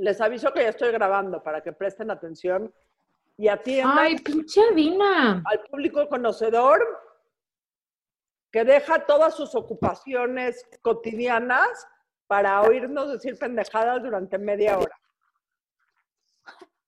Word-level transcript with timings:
Les 0.00 0.18
aviso 0.20 0.50
que 0.52 0.62
ya 0.62 0.70
estoy 0.70 0.92
grabando 0.92 1.42
para 1.42 1.62
que 1.62 1.72
presten 1.72 2.10
atención 2.10 2.72
y 3.36 3.48
atiendan 3.48 3.98
Ay, 3.98 4.16
pinche 4.16 4.62
Dina. 4.74 5.42
al 5.44 5.60
público 5.70 6.08
conocedor 6.08 6.80
que 8.50 8.64
deja 8.64 9.04
todas 9.06 9.36
sus 9.36 9.54
ocupaciones 9.54 10.66
cotidianas 10.80 11.86
para 12.26 12.62
oírnos 12.62 13.12
decir 13.12 13.38
pendejadas 13.38 14.02
durante 14.02 14.38
media 14.38 14.78
hora. 14.78 14.96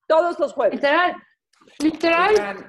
Todos 0.07 0.39
los 0.39 0.51
jueves. 0.53 0.75
Literal, 0.75 1.15
literal, 1.79 2.67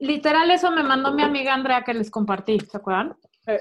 literal, 0.00 0.50
eso 0.50 0.70
me 0.72 0.82
mandó 0.82 1.12
mi 1.12 1.22
amiga 1.22 1.54
Andrea 1.54 1.84
que 1.84 1.94
les 1.94 2.10
compartí, 2.10 2.58
¿se 2.58 2.76
acuerdan? 2.76 3.16
Eh, 3.46 3.60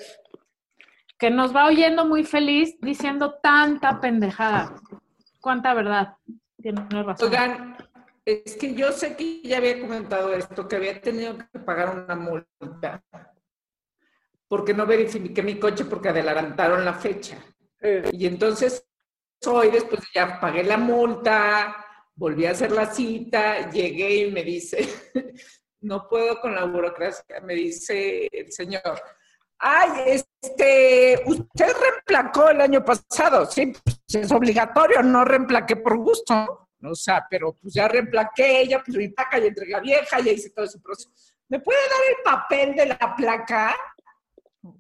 Que 1.20 1.30
nos 1.30 1.56
va 1.56 1.68
oyendo 1.68 2.06
muy 2.06 2.24
feliz 2.24 2.76
diciendo 2.82 3.36
tanta 3.44 4.00
pendejada. 4.02 4.76
Cuánta 5.42 5.74
verdad. 5.74 6.16
Tienes 6.62 6.88
razón. 6.90 7.28
Oigan, 7.28 7.78
es 8.24 8.56
que 8.56 8.74
yo 8.76 8.92
sé 8.92 9.16
que 9.16 9.42
ya 9.42 9.58
había 9.58 9.80
comentado 9.82 10.32
esto, 10.34 10.68
que 10.68 10.76
había 10.76 11.02
tenido 11.02 11.38
que 11.38 11.60
pagar 11.60 12.06
una 12.06 12.16
multa 12.16 13.04
porque 14.48 14.74
no 14.74 14.86
verifiqué 14.86 15.42
mi 15.42 15.58
coche 15.58 15.86
porque 15.86 16.10
adelantaron 16.10 16.84
la 16.84 16.94
fecha. 16.94 17.38
eh, 17.80 18.10
Y 18.12 18.28
entonces 18.28 18.86
hoy, 19.46 19.72
después 19.72 20.02
ya 20.14 20.40
pagué 20.42 20.62
la 20.64 20.76
multa, 20.78 21.86
volví 22.14 22.46
a 22.46 22.52
hacer 22.52 22.72
la 22.72 22.86
cita, 22.86 23.70
llegué 23.72 24.28
y 24.28 24.32
me 24.32 24.44
dice, 24.44 24.88
no 25.82 26.08
puedo 26.08 26.40
con 26.42 26.54
la 26.54 26.66
burocracia, 26.66 27.40
me 27.42 27.56
dice 27.56 28.28
el 28.32 28.52
señor, 28.52 29.02
ay, 29.58 30.20
este, 30.42 31.22
usted 31.26 31.72
reemplacó 31.80 32.50
el 32.50 32.62
año 32.62 32.84
pasado, 32.84 33.46
sí, 33.46 33.74
pues 33.84 34.02
es 34.08 34.32
obligatorio, 34.32 35.04
no 35.04 35.24
reemplaqué 35.24 35.76
por 35.76 35.98
gusto, 35.98 36.68
o 36.84 36.96
sea, 36.96 37.26
pero 37.30 37.54
pues 37.54 37.74
ya 37.74 37.88
reemplaqué, 37.88 38.68
ya 38.68 38.82
pues 38.84 38.98
mi 38.98 39.10
placa 39.10 39.38
ya 39.38 39.46
entregué 39.46 39.76
a 39.76 39.80
vieja, 39.80 40.20
ya 40.20 40.32
hice 40.32 40.50
todo 40.50 40.66
ese 40.66 40.80
proceso. 40.80 41.10
¿Me 41.48 41.60
puede 41.60 41.80
dar 41.90 42.00
el 42.10 42.24
papel 42.24 42.76
de 42.76 42.86
la 42.88 43.16
placa? 43.16 43.76
No. 44.64 44.76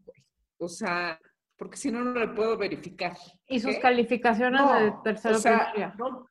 O 0.58 0.68
sea, 0.68 1.20
porque 1.58 1.78
si 1.78 1.92
no, 1.92 2.04
no 2.04 2.20
le 2.20 2.30
puedo 2.30 2.58
verificar. 2.58 3.16
y 3.46 3.60
sus 3.60 3.76
¿Qué? 3.76 3.82
calificaciones 3.82 4.60
No, 4.62 4.74
de 4.80 4.94
tercero 5.04 5.36
o 5.36 5.40
sea, 5.40 5.72
primaria. 5.72 5.94
no, 5.98 6.10
no, 6.10 6.28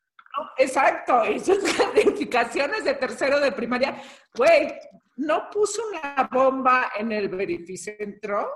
exacto, 0.56 1.24
y 1.26 1.38
sus 1.38 1.58
calificaciones 1.76 2.84
de 2.84 2.94
tercero 2.94 3.38
de 3.38 3.52
primaria, 3.52 4.02
güey, 4.34 4.72
no 5.18 5.48
puso 5.50 5.82
una 5.88 6.28
bomba 6.32 6.90
en 6.98 7.12
el 7.12 7.28
verificentro 7.28 8.48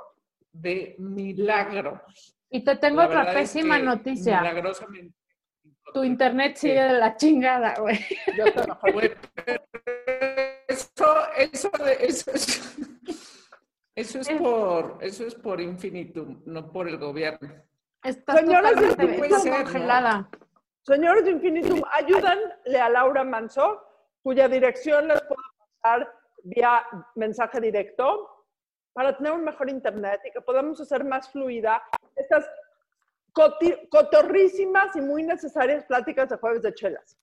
de 0.54 0.94
milagro. 0.98 2.00
Y 2.50 2.64
te 2.64 2.76
tengo 2.76 3.00
La 3.02 3.06
otra 3.06 3.28
es 3.32 3.34
pésima 3.34 3.76
que 3.78 3.82
noticia. 3.82 4.40
Milagrosamente. 4.40 5.14
Tu 5.92 6.04
internet 6.04 6.56
sigue 6.56 6.82
de 6.82 6.92
la 6.94 7.16
chingada, 7.16 7.74
güey. 7.78 7.98
yo 8.36 8.44
pero 8.54 8.78
Eso, 10.68 11.04
eso, 11.36 11.70
eso, 12.00 12.30
es- 12.32 12.76
eso 13.94 14.20
es 14.20 14.28
por, 14.30 14.98
eso 15.02 15.26
es 15.26 15.34
por 15.34 15.60
infinitum, 15.60 16.42
no 16.46 16.70
por 16.72 16.88
el 16.88 16.98
gobierno. 16.98 17.48
Estás 18.02 18.40
Señoras 18.40 18.72
señores, 18.74 19.18
puede 19.18 19.38
ser, 19.38 19.52
¿no? 19.52 19.64
congelada. 19.64 20.28
Señores 20.82 21.24
de 21.24 21.30
Infinitum, 21.30 21.80
ayúdanle 21.92 22.78
a 22.80 22.88
Laura 22.90 23.24
Manso, 23.24 23.80
cuya 24.22 24.48
dirección 24.48 25.08
les 25.08 25.20
puedo 25.22 25.40
pasar 25.80 26.12
vía 26.42 26.84
mensaje 27.14 27.60
directo, 27.60 28.33
para 28.94 29.14
tener 29.16 29.32
un 29.32 29.44
mejor 29.44 29.68
internet 29.68 30.20
y 30.24 30.30
que 30.30 30.40
podamos 30.40 30.80
hacer 30.80 31.04
más 31.04 31.28
fluida 31.30 31.82
estas 32.16 32.48
cotorrísimas 33.90 34.94
y 34.96 35.00
muy 35.00 35.22
necesarias 35.24 35.84
pláticas 35.84 36.28
de 36.30 36.36
jueves 36.36 36.62
de 36.62 36.72
chelas. 36.74 37.18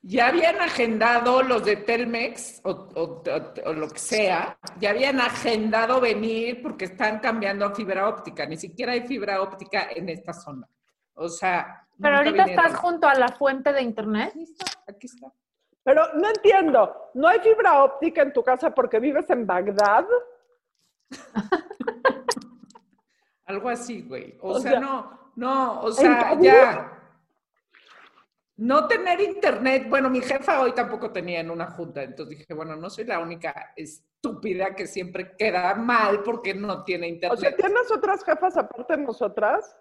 Ya 0.00 0.28
habían 0.28 0.60
agendado 0.60 1.42
los 1.42 1.64
de 1.64 1.76
Telmex 1.76 2.60
o, 2.64 2.70
o- 2.70 3.22
o- 3.22 3.68
o 3.70 3.72
lo 3.72 3.88
que 3.88 3.98
sea, 3.98 4.58
ya 4.78 4.90
habían 4.90 5.20
agendado 5.20 6.00
venir 6.00 6.62
porque 6.62 6.86
están 6.86 7.20
cambiando 7.20 7.64
a 7.66 7.74
fibra 7.74 8.08
óptica. 8.08 8.44
Ni 8.46 8.56
siquiera 8.56 8.92
hay 8.92 9.06
fibra 9.06 9.40
óptica 9.40 9.88
en 9.94 10.08
esta 10.10 10.32
zona. 10.34 10.66
O 11.14 11.28
sea. 11.28 11.86
Pero 12.00 12.16
ahorita 12.16 12.44
vinieron. 12.44 12.64
estás 12.66 12.80
junto 12.80 13.06
a 13.06 13.14
la 13.14 13.28
fuente 13.28 13.72
de 13.72 13.82
internet. 13.82 14.30
Aquí 14.30 14.42
está, 14.42 14.64
aquí 14.88 15.06
está. 15.06 15.32
Pero 15.82 16.14
no 16.14 16.28
entiendo, 16.28 17.10
¿no 17.14 17.28
hay 17.28 17.40
fibra 17.40 17.82
óptica 17.84 18.22
en 18.22 18.32
tu 18.32 18.42
casa 18.42 18.74
porque 18.74 18.98
vives 19.00 19.28
en 19.30 19.46
Bagdad? 19.46 20.06
Algo 23.46 23.68
así, 23.68 24.02
güey. 24.02 24.36
O, 24.40 24.52
O 24.54 24.60
sea, 24.60 24.72
sea, 24.72 24.80
no, 24.80 25.32
no, 25.36 25.80
o 25.82 25.92
sea, 25.92 26.36
ya. 26.40 26.90
No 28.56 28.86
tener 28.86 29.20
internet, 29.20 29.86
bueno, 29.88 30.08
mi 30.08 30.20
jefa 30.20 30.60
hoy 30.60 30.72
tampoco 30.72 31.10
tenía 31.10 31.40
en 31.40 31.50
una 31.50 31.72
junta, 31.72 32.04
entonces 32.04 32.38
dije, 32.38 32.54
bueno, 32.54 32.76
no 32.76 32.88
soy 32.88 33.04
la 33.04 33.18
única 33.18 33.72
estúpida 33.74 34.76
que 34.76 34.86
siempre 34.86 35.34
queda 35.36 35.74
mal 35.74 36.22
porque 36.22 36.54
no 36.54 36.84
tiene 36.84 37.08
O 37.28 37.36
sea, 37.36 37.50
internet. 37.50 37.56
¿tienes 37.58 37.90
otras 37.90 38.24
jefas 38.24 38.56
aparte 38.56 38.96
de 38.96 39.02
nosotras? 39.02 39.76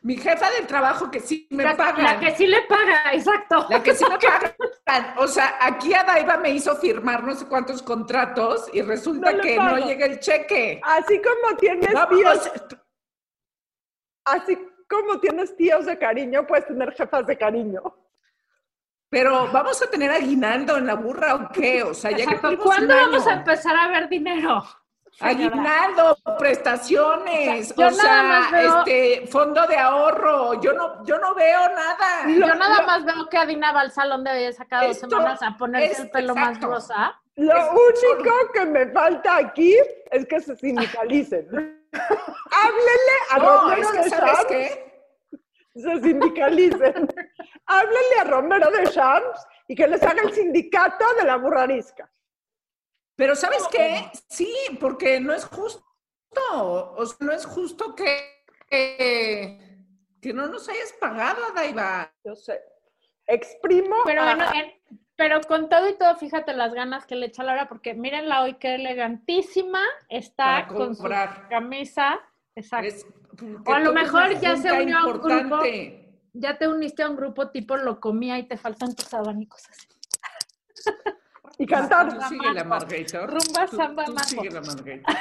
Mi 0.00 0.16
jefa 0.16 0.48
del 0.52 0.66
trabajo 0.66 1.10
que 1.10 1.20
sí 1.20 1.46
me 1.50 1.62
La, 1.64 1.76
paga. 1.76 2.14
la 2.14 2.20
que 2.20 2.34
sí 2.34 2.46
le 2.46 2.62
paga, 2.62 3.12
exacto. 3.12 3.66
La 3.68 3.82
que 3.82 3.94
sí 3.94 4.04
me 4.08 4.16
pagan. 4.88 5.14
O 5.18 5.26
sea, 5.28 5.56
aquí 5.60 5.92
a 5.94 6.02
Daiva 6.04 6.36
me 6.38 6.50
hizo 6.50 6.74
firmar 6.76 7.22
no 7.22 7.34
sé 7.34 7.46
cuántos 7.46 7.82
contratos 7.82 8.68
y 8.72 8.82
resulta 8.82 9.32
No 9.32 9.40
que 9.42 9.56
pago. 9.56 9.76
no 9.76 9.86
llega 9.86 10.06
el 10.06 10.18
cheque. 10.18 10.80
Así 10.84 11.20
como 11.22 11.56
tienes 11.56 11.92
No, 11.92 12.08
tíos, 12.08 12.50
así 14.24 14.58
como 14.88 15.20
tienes 15.20 15.56
tíos 15.56 15.86
de 15.86 15.98
cariño, 15.98 16.46
puedes 16.46 16.66
tener 16.66 16.92
jefas 16.94 17.26
de 17.26 17.36
cariño. 17.36 17.82
pero 19.10 19.46
vamos 19.52 19.80
a 19.82 19.88
tener 19.90 20.10
aguinaldo 20.10 20.76
en 20.76 20.86
la 20.86 20.94
burra 20.94 21.34
o 21.34 21.48
qué? 21.50 21.82
O 21.82 21.94
sea, 21.94 22.10
ya 22.10 22.24
Exacto. 22.24 22.40
cumplimos 22.48 22.66
¿Cuándo 22.66 22.94
un 22.94 23.00
vamos 23.00 23.26
a 23.26 23.32
empezar 23.34 23.76
a 23.76 23.88
ver 23.88 24.08
dinero? 24.08 24.64
Aguinaldo, 25.20 26.16
prestaciones, 26.38 27.72
O 27.76 27.90
sea, 27.90 28.48
o 28.48 28.52
veo- 28.52 28.78
este, 28.78 29.26
fondo 29.26 29.66
de 29.66 29.76
ahorro. 29.76 30.60
Yo 30.60 30.72
no, 30.72 31.04
yo 31.04 31.18
no 31.18 31.34
veo 31.34 31.68
nada. 31.70 32.26
Yo 32.28 32.46
Lo- 32.46 32.54
nada 32.54 32.80
lo- 32.82 32.86
más 32.86 33.04
veo 33.04 33.28
que 33.28 33.36
Adina 33.36 33.72
va 33.72 33.80
al 33.80 33.90
salón 33.90 34.22
de 34.24 34.32
belleza 34.32 34.64
cada 34.66 34.86
dos 34.86 34.98
semanas 34.98 35.42
a 35.42 35.56
ponerse 35.56 35.92
es 35.92 35.98
el 36.00 36.10
pelo 36.10 36.34
más 36.34 36.60
rosa. 36.60 37.20
Lo 37.36 37.56
Es 37.56 37.64
único 37.70 38.52
que 38.52 38.64
me 38.66 38.86
falta 38.92 39.36
aquí 39.36 39.76
es 40.10 40.26
que 40.26 40.40
se 40.40 40.56
sindicalicen. 40.56 41.48
Háblele 41.92 43.16
a 43.30 43.38
No, 43.38 43.60
Romero 43.62 43.80
es 43.82 43.90
que, 43.90 43.98
de 44.02 44.10
¿sabes 44.10 44.32
Shams, 44.34 44.46
qué? 44.46 45.02
se 45.74 46.00
sindicalicen. 46.00 47.08
Háblele 47.66 48.20
a 48.20 48.24
Romero 48.24 48.70
de 48.70 48.84
Shams 48.86 49.46
y 49.68 49.74
que 49.74 49.86
les 49.86 50.02
haga 50.02 50.22
el 50.22 50.32
sindicato 50.32 51.04
de 51.14 51.24
la 51.24 51.36
burrarisca. 51.36 52.08
Pero 53.18 53.34
¿sabes 53.34 53.64
qué? 53.72 54.08
Sí, 54.28 54.54
porque 54.80 55.18
no 55.18 55.34
es 55.34 55.44
justo. 55.44 55.84
O 56.52 57.04
sea, 57.04 57.16
no 57.26 57.32
es 57.32 57.44
justo 57.44 57.96
que, 57.96 58.44
que, 58.70 59.58
que 60.22 60.32
no 60.32 60.46
nos 60.46 60.68
hayas 60.68 60.92
pagado, 61.00 61.40
Daiva. 61.52 62.14
Yo 62.24 62.36
sé. 62.36 62.62
Exprimo. 63.26 63.96
Pero, 64.04 64.22
a- 64.22 64.36
bueno, 64.36 64.44
en- 64.54 65.00
pero 65.16 65.40
con 65.40 65.68
todo 65.68 65.88
y 65.88 65.98
todo, 65.98 66.14
fíjate 66.14 66.52
las 66.54 66.72
ganas 66.74 67.06
que 67.06 67.16
le 67.16 67.26
echa 67.26 67.42
Laura, 67.42 67.68
porque 67.68 67.92
mírenla 67.94 68.42
hoy 68.42 68.54
qué 68.54 68.76
elegantísima 68.76 69.82
está 70.08 70.68
con 70.68 70.94
su 70.94 71.02
camisa. 71.50 72.20
Exacto. 72.54 72.86
Es- 72.86 73.04
O 73.66 73.72
a 73.74 73.80
lo 73.80 73.92
mejor 73.92 74.38
ya 74.38 74.56
se 74.56 74.70
unió 74.70 74.96
a 74.98 75.04
un 75.06 75.12
grupo. 75.12 75.28
importante. 75.28 76.04
Ya 76.34 76.56
te 76.56 76.68
uniste 76.68 77.02
a 77.02 77.10
un 77.10 77.16
grupo 77.16 77.50
tipo 77.50 77.76
lo 77.76 77.98
comía 77.98 78.38
y 78.38 78.46
te 78.46 78.56
faltan 78.56 78.94
tus 78.94 79.12
abanicos 79.12 79.64
así. 79.68 79.88
Y 81.58 81.66
cantar. 81.66 82.12
Tú 82.14 82.20
sigue 82.28 82.52
la 82.54 82.64
Margarita. 82.64 83.26
Rumba, 83.26 83.66
Tú- 83.68 83.76
samba, 83.76 84.04
tú 84.04 84.12
mambo. 84.12 84.28
sigue 84.28 84.50
la 84.50 84.60
Margarita. 84.60 85.18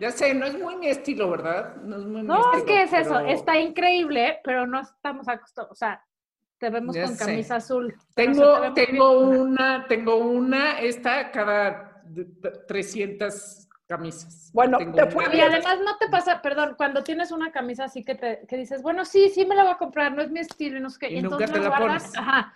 Ya 0.00 0.10
sé, 0.10 0.34
no 0.34 0.46
es 0.46 0.58
muy 0.58 0.76
mi 0.76 0.88
estilo, 0.88 1.30
¿verdad? 1.30 1.76
No 1.76 1.96
es 1.96 2.02
muy 2.04 2.22
mi 2.22 2.26
No, 2.28 2.40
es 2.40 2.58
estilo, 2.58 2.64
que 2.66 2.82
es 2.82 2.92
eso, 2.92 3.20
está 3.20 3.58
increíble, 3.58 4.40
pero 4.42 4.66
no 4.66 4.80
estamos 4.80 5.28
acostumbrados, 5.28 5.72
o 5.72 5.74
sea, 5.76 6.04
te 6.58 6.70
vemos 6.70 6.94
Ya 6.96 7.04
con 7.04 7.14
sé. 7.16 7.24
camisa 7.26 7.56
azul. 7.56 7.94
te 8.14 8.24
Tengo, 8.26 8.72
tengo 8.72 9.20
una, 9.20 9.86
tengo 9.86 10.16
una, 10.16 10.80
esta 10.80 11.30
cada 11.30 12.00
d- 12.04 12.24
d- 12.40 12.50
300 12.66 13.68
camisas. 13.86 14.50
Bueno, 14.54 14.78
te 14.78 14.86
de 14.86 15.36
Y 15.36 15.40
además 15.40 15.78
no 15.84 15.96
te 15.98 16.08
pasa, 16.08 16.40
perdón, 16.40 16.74
cuando 16.76 17.02
tienes 17.04 17.30
una 17.30 17.52
camisa 17.52 17.84
así 17.84 18.04
que 18.04 18.14
te 18.14 18.46
que 18.48 18.56
dices, 18.56 18.80
bueno, 18.82 19.04
sí, 19.04 19.28
sí 19.28 19.44
me 19.44 19.54
la 19.54 19.64
voy 19.64 19.72
a 19.72 19.76
comprar, 19.78 20.12
no 20.14 20.22
es 20.22 20.30
mi 20.30 20.40
estilo 20.40 20.78
y 20.78 20.80
no 20.80 20.88
sé 20.90 20.98
qué. 21.00 21.10
Y 21.12 21.18
Y, 21.18 21.22
nunca 21.22 21.44
entonces 21.44 21.52
te 21.52 21.60
la 21.60 21.78
guardas, 21.78 22.02
pones. 22.04 22.18
ajá. 22.18 22.54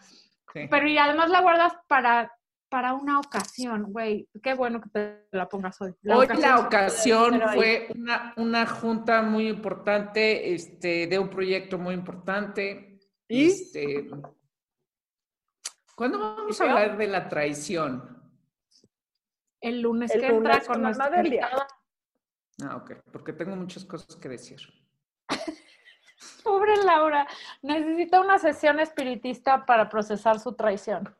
Sí. 0.53 0.67
Pero 0.71 0.88
y 0.88 0.99
además 0.99 1.29
la 1.31 1.41
guardas 1.43 1.75
para, 1.87 2.32
para 2.69 2.95
una 2.95 3.21
ocasión, 3.21 3.93
güey. 3.93 4.29
Qué 4.43 4.55
bueno 4.55 4.81
que 4.81 4.89
te 4.91 5.29
la 5.33 5.49
pongas 5.49 5.81
hoy. 5.81 5.95
Hoy 6.05 6.27
ocasión 6.27 6.41
la 6.41 6.59
ocasión 6.61 7.43
fue 7.55 7.89
una, 7.95 8.35
una 8.37 8.67
junta 8.67 9.23
muy 9.23 9.49
importante, 9.49 10.55
este, 10.55 11.07
de 11.07 11.19
un 11.19 11.31
proyecto 11.31 11.79
muy 11.79 11.95
importante. 11.95 13.01
¿Y? 13.29 13.47
Este, 13.47 14.09
¿Cuándo 15.95 16.19
vamos 16.19 16.61
a 16.61 16.65
hablar 16.65 16.97
de 16.99 17.07
la 17.07 17.29
traición? 17.29 18.17
el 19.61 19.81
lunes 19.81 20.11
El 20.12 20.21
que 20.21 20.27
entra 20.27 20.53
lunes 20.53 20.67
con 20.67 20.75
con 20.75 20.83
nuestra 20.83 21.11
Delia. 21.11 21.49
Ah, 22.62 22.77
ok, 22.77 22.93
porque 23.12 23.33
tengo 23.33 23.57
muchas 23.57 23.85
cosas 23.85 24.17
que 24.17 24.29
decir. 24.29 24.59
Pobre 26.45 26.77
Laura, 26.85 27.27
necesita 27.62 28.21
una 28.21 28.39
sesión 28.39 28.81
espiritista 28.81 29.67
para 29.67 29.89
procesar 29.89 30.39
su 30.39 30.55
traición. 30.55 31.15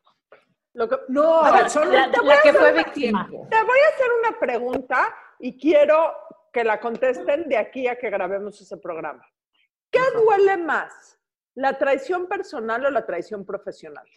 Lo 0.77 0.87
que- 0.87 0.99
No, 1.07 1.39
Bueno, 1.41 1.69
solo 1.69 1.91
la- 1.91 2.11
te 2.11 2.17
la 2.17 2.21
voy 2.23 2.33
a 2.33 2.41
que 2.43 2.49
hacer 2.49 2.61
fue 2.61 2.71
víctima. 2.73 3.25
Te 3.27 3.63
voy 3.63 3.79
a 3.79 3.95
hacer 3.95 4.07
una 4.19 4.39
pregunta 4.39 5.15
y 5.39 5.57
quiero 5.59 6.13
que 6.53 6.63
la 6.63 6.79
contesten 6.79 7.49
de 7.49 7.57
aquí 7.57 7.87
a 7.87 7.97
que 7.97 8.11
grabemos 8.11 8.61
ese 8.61 8.77
programa. 8.77 9.25
¿Qué 9.89 9.99
duele 10.13 10.55
más? 10.57 11.19
¿La 11.55 11.79
traición 11.79 12.27
personal 12.27 12.85
o 12.85 12.91
la 12.91 13.03
traición 13.07 13.43
profesional? 13.43 14.07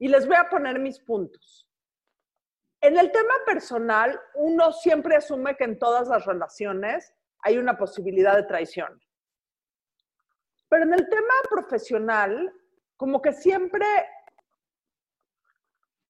Y 0.00 0.08
les 0.08 0.26
voy 0.26 0.34
a 0.34 0.48
poner 0.50 0.80
mis 0.80 0.98
puntos. 0.98 1.68
En 2.80 2.98
el 2.98 3.12
tema 3.12 3.34
personal, 3.46 4.20
uno 4.34 4.72
siempre 4.72 5.14
asume 5.14 5.56
que 5.56 5.62
en 5.64 5.78
todas 5.78 6.08
las 6.08 6.24
relaciones 6.26 7.14
hay 7.42 7.56
una 7.58 7.78
posibilidad 7.78 8.34
de 8.34 8.42
traición. 8.42 9.00
Pero 10.68 10.82
en 10.84 10.94
el 10.94 11.08
tema 11.08 11.34
profesional, 11.48 12.52
como 12.96 13.22
que 13.22 13.32
siempre, 13.32 13.86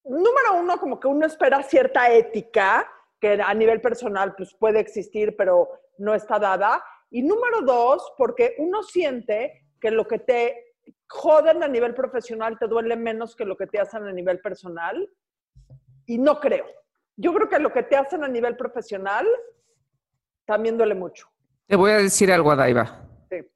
número 0.04 0.54
uno, 0.58 0.78
como 0.78 0.98
que 0.98 1.08
uno 1.08 1.26
espera 1.26 1.62
cierta 1.62 2.10
ética, 2.10 2.88
que 3.20 3.40
a 3.42 3.52
nivel 3.54 3.80
personal 3.80 4.34
pues 4.34 4.54
puede 4.54 4.80
existir, 4.80 5.36
pero 5.36 5.68
no 5.98 6.14
está 6.14 6.38
dada. 6.38 6.82
Y 7.10 7.22
número 7.22 7.62
dos, 7.62 8.12
porque 8.16 8.54
uno 8.58 8.82
siente 8.82 9.66
que 9.80 9.90
lo 9.90 10.06
que 10.06 10.18
te 10.18 10.74
joden 11.08 11.62
a 11.62 11.68
nivel 11.68 11.94
profesional 11.94 12.58
te 12.58 12.66
duele 12.68 12.96
menos 12.96 13.34
que 13.36 13.44
lo 13.44 13.56
que 13.56 13.66
te 13.66 13.78
hacen 13.80 14.06
a 14.06 14.12
nivel 14.12 14.40
personal. 14.40 15.08
Y 16.06 16.18
no 16.18 16.40
creo. 16.40 16.66
Yo 17.16 17.34
creo 17.34 17.48
que 17.48 17.58
lo 17.58 17.72
que 17.72 17.82
te 17.82 17.96
hacen 17.96 18.24
a 18.24 18.28
nivel 18.28 18.56
profesional 18.56 19.26
también 20.46 20.78
duele 20.78 20.94
mucho. 20.94 21.28
Te 21.66 21.76
voy 21.76 21.90
a 21.92 21.98
decir 21.98 22.32
algo, 22.32 22.50
Adaiva. 22.50 23.06
Sí. 23.28 23.46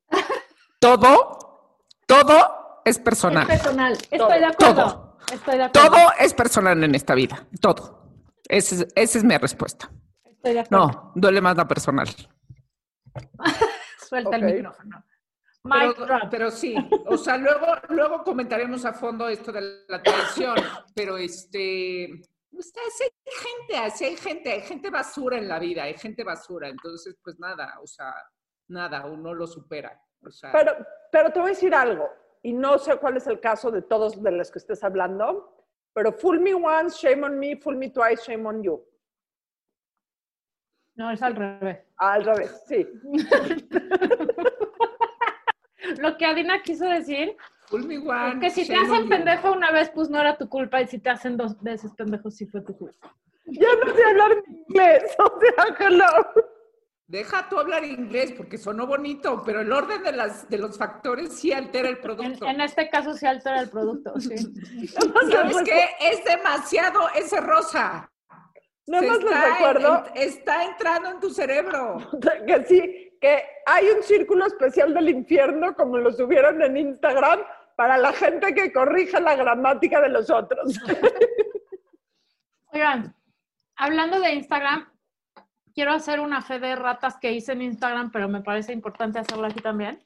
Todo, 0.78 1.70
todo 2.06 2.80
es 2.84 2.96
Es 2.96 3.02
personal. 3.02 3.46
personal. 3.46 3.92
Estoy 3.94 4.18
Todo. 4.18 4.28
de 4.28 4.44
acuerdo. 4.44 4.74
Todo. 4.74 5.13
Estoy 5.32 5.58
de 5.58 5.64
acuerdo. 5.64 5.88
Todo 5.90 6.12
es 6.18 6.34
personal 6.34 6.82
en 6.84 6.94
esta 6.94 7.14
vida. 7.14 7.46
Todo. 7.60 8.02
Esa 8.48 8.74
es, 8.76 8.86
esa 8.94 9.18
es 9.18 9.24
mi 9.24 9.36
respuesta. 9.36 9.90
Estoy 10.24 10.54
de 10.54 10.60
acuerdo. 10.60 10.86
No, 10.86 11.12
duele 11.14 11.40
más 11.40 11.56
la 11.56 11.66
personal. 11.66 12.08
Suelta 14.08 14.36
el 14.36 14.44
micrófono. 14.44 15.04
Mic 15.64 15.94
Pero, 15.94 16.06
drop. 16.06 16.22
pero 16.30 16.50
sí, 16.50 16.76
o 17.06 17.16
sea, 17.16 17.38
luego, 17.38 17.66
luego 17.88 18.22
comentaremos 18.22 18.84
a 18.84 18.92
fondo 18.92 19.26
esto 19.28 19.50
de 19.50 19.84
la 19.88 20.02
traición, 20.02 20.56
pero 20.94 21.16
este, 21.16 22.20
así 22.54 23.02
hay 23.02 23.32
gente, 23.32 23.76
así 23.78 24.04
hay 24.04 24.16
gente, 24.18 24.52
hay 24.52 24.60
gente 24.60 24.90
basura 24.90 25.38
en 25.38 25.48
la 25.48 25.58
vida, 25.58 25.84
hay 25.84 25.94
gente 25.96 26.22
basura, 26.22 26.68
entonces 26.68 27.16
pues 27.22 27.38
nada, 27.38 27.78
o 27.82 27.86
sea, 27.86 28.14
nada, 28.68 29.06
uno 29.06 29.32
lo 29.32 29.46
supera. 29.46 29.98
O 30.22 30.30
sea, 30.30 30.52
Pero, 30.52 30.72
pero 31.10 31.30
te 31.30 31.40
voy 31.40 31.48
a 31.48 31.54
decir 31.54 31.74
algo, 31.74 32.10
y 32.44 32.52
no 32.52 32.78
sé 32.78 32.96
cuál 32.98 33.16
es 33.16 33.26
el 33.26 33.40
caso 33.40 33.70
de 33.70 33.80
todos 33.80 34.22
de 34.22 34.30
los 34.30 34.50
que 34.50 34.58
estés 34.58 34.84
hablando, 34.84 35.50
pero 35.94 36.12
fool 36.12 36.40
me 36.40 36.52
once, 36.52 36.98
shame 37.00 37.24
on 37.24 37.38
me, 37.38 37.56
fool 37.56 37.78
me 37.78 37.88
twice, 37.88 38.30
shame 38.30 38.46
on 38.46 38.62
you. 38.62 38.84
No, 40.94 41.10
es 41.10 41.22
al 41.22 41.34
revés. 41.34 41.78
Al 41.96 42.22
revés, 42.22 42.62
sí. 42.68 42.86
Lo 45.98 46.18
que 46.18 46.26
Adina 46.26 46.62
quiso 46.62 46.86
decir 46.86 47.34
fool 47.66 47.86
me 47.86 47.96
one, 47.96 48.34
es 48.34 48.40
que 48.40 48.50
si 48.50 48.68
te 48.68 48.76
hacen 48.76 49.04
you. 49.04 49.08
pendejo 49.08 49.50
una 49.50 49.72
vez, 49.72 49.88
pues 49.88 50.10
no 50.10 50.20
era 50.20 50.36
tu 50.36 50.46
culpa, 50.46 50.82
y 50.82 50.86
si 50.86 50.98
te 50.98 51.08
hacen 51.08 51.38
dos 51.38 51.58
veces 51.62 51.94
pendejo, 51.94 52.30
sí 52.30 52.44
fue 52.44 52.60
tu 52.60 52.76
culpa. 52.76 53.16
Ya 53.46 53.68
no 53.82 53.94
sé 53.94 54.04
hablar 54.04 54.32
inglés, 54.46 55.02
o 55.18 55.40
sea, 55.40 55.74
hello. 55.78 56.04
Deja 57.06 57.48
tú 57.50 57.58
hablar 57.58 57.84
inglés 57.84 58.32
porque 58.32 58.56
sonó 58.56 58.86
bonito, 58.86 59.42
pero 59.44 59.60
el 59.60 59.70
orden 59.70 60.02
de, 60.02 60.12
las, 60.12 60.48
de 60.48 60.56
los 60.56 60.78
factores 60.78 61.34
sí 61.34 61.52
altera 61.52 61.88
el 61.90 61.98
producto. 61.98 62.46
en 62.46 62.60
este 62.62 62.88
caso 62.88 63.12
sí 63.12 63.26
altera 63.26 63.60
el 63.60 63.68
producto, 63.68 64.18
sí. 64.18 64.34
¿Sabes 65.30 65.56
qué? 65.64 65.90
Es 66.00 66.24
demasiado 66.24 67.08
ese 67.14 67.40
rosa. 67.42 68.10
Se 68.86 68.92
más 68.92 69.02
les 69.02 69.18
está, 69.18 69.54
recuerdo 69.54 70.04
en- 70.14 70.22
está 70.22 70.64
entrando 70.64 71.10
en 71.10 71.20
tu 71.20 71.30
cerebro. 71.30 71.98
que 72.46 72.64
sí, 72.64 73.18
que 73.20 73.42
hay 73.66 73.86
un 73.90 74.02
círculo 74.02 74.46
especial 74.46 74.94
del 74.94 75.10
infierno, 75.10 75.74
como 75.74 75.98
lo 75.98 76.10
subieron 76.12 76.62
en 76.62 76.76
Instagram, 76.76 77.40
para 77.76 77.98
la 77.98 78.12
gente 78.12 78.54
que 78.54 78.72
corrige 78.72 79.20
la 79.20 79.36
gramática 79.36 80.00
de 80.00 80.08
los 80.08 80.30
otros. 80.30 80.78
Oigan, 82.72 83.14
hablando 83.76 84.20
de 84.20 84.32
Instagram, 84.34 84.88
quiero 85.74 85.92
hacer 85.92 86.20
una 86.20 86.40
fe 86.40 86.58
de 86.60 86.76
ratas 86.76 87.18
que 87.18 87.32
hice 87.32 87.52
en 87.52 87.62
Instagram, 87.62 88.10
pero 88.10 88.28
me 88.28 88.42
parece 88.42 88.72
importante 88.72 89.18
hacerlo 89.18 89.46
aquí 89.46 89.60
también. 89.60 90.02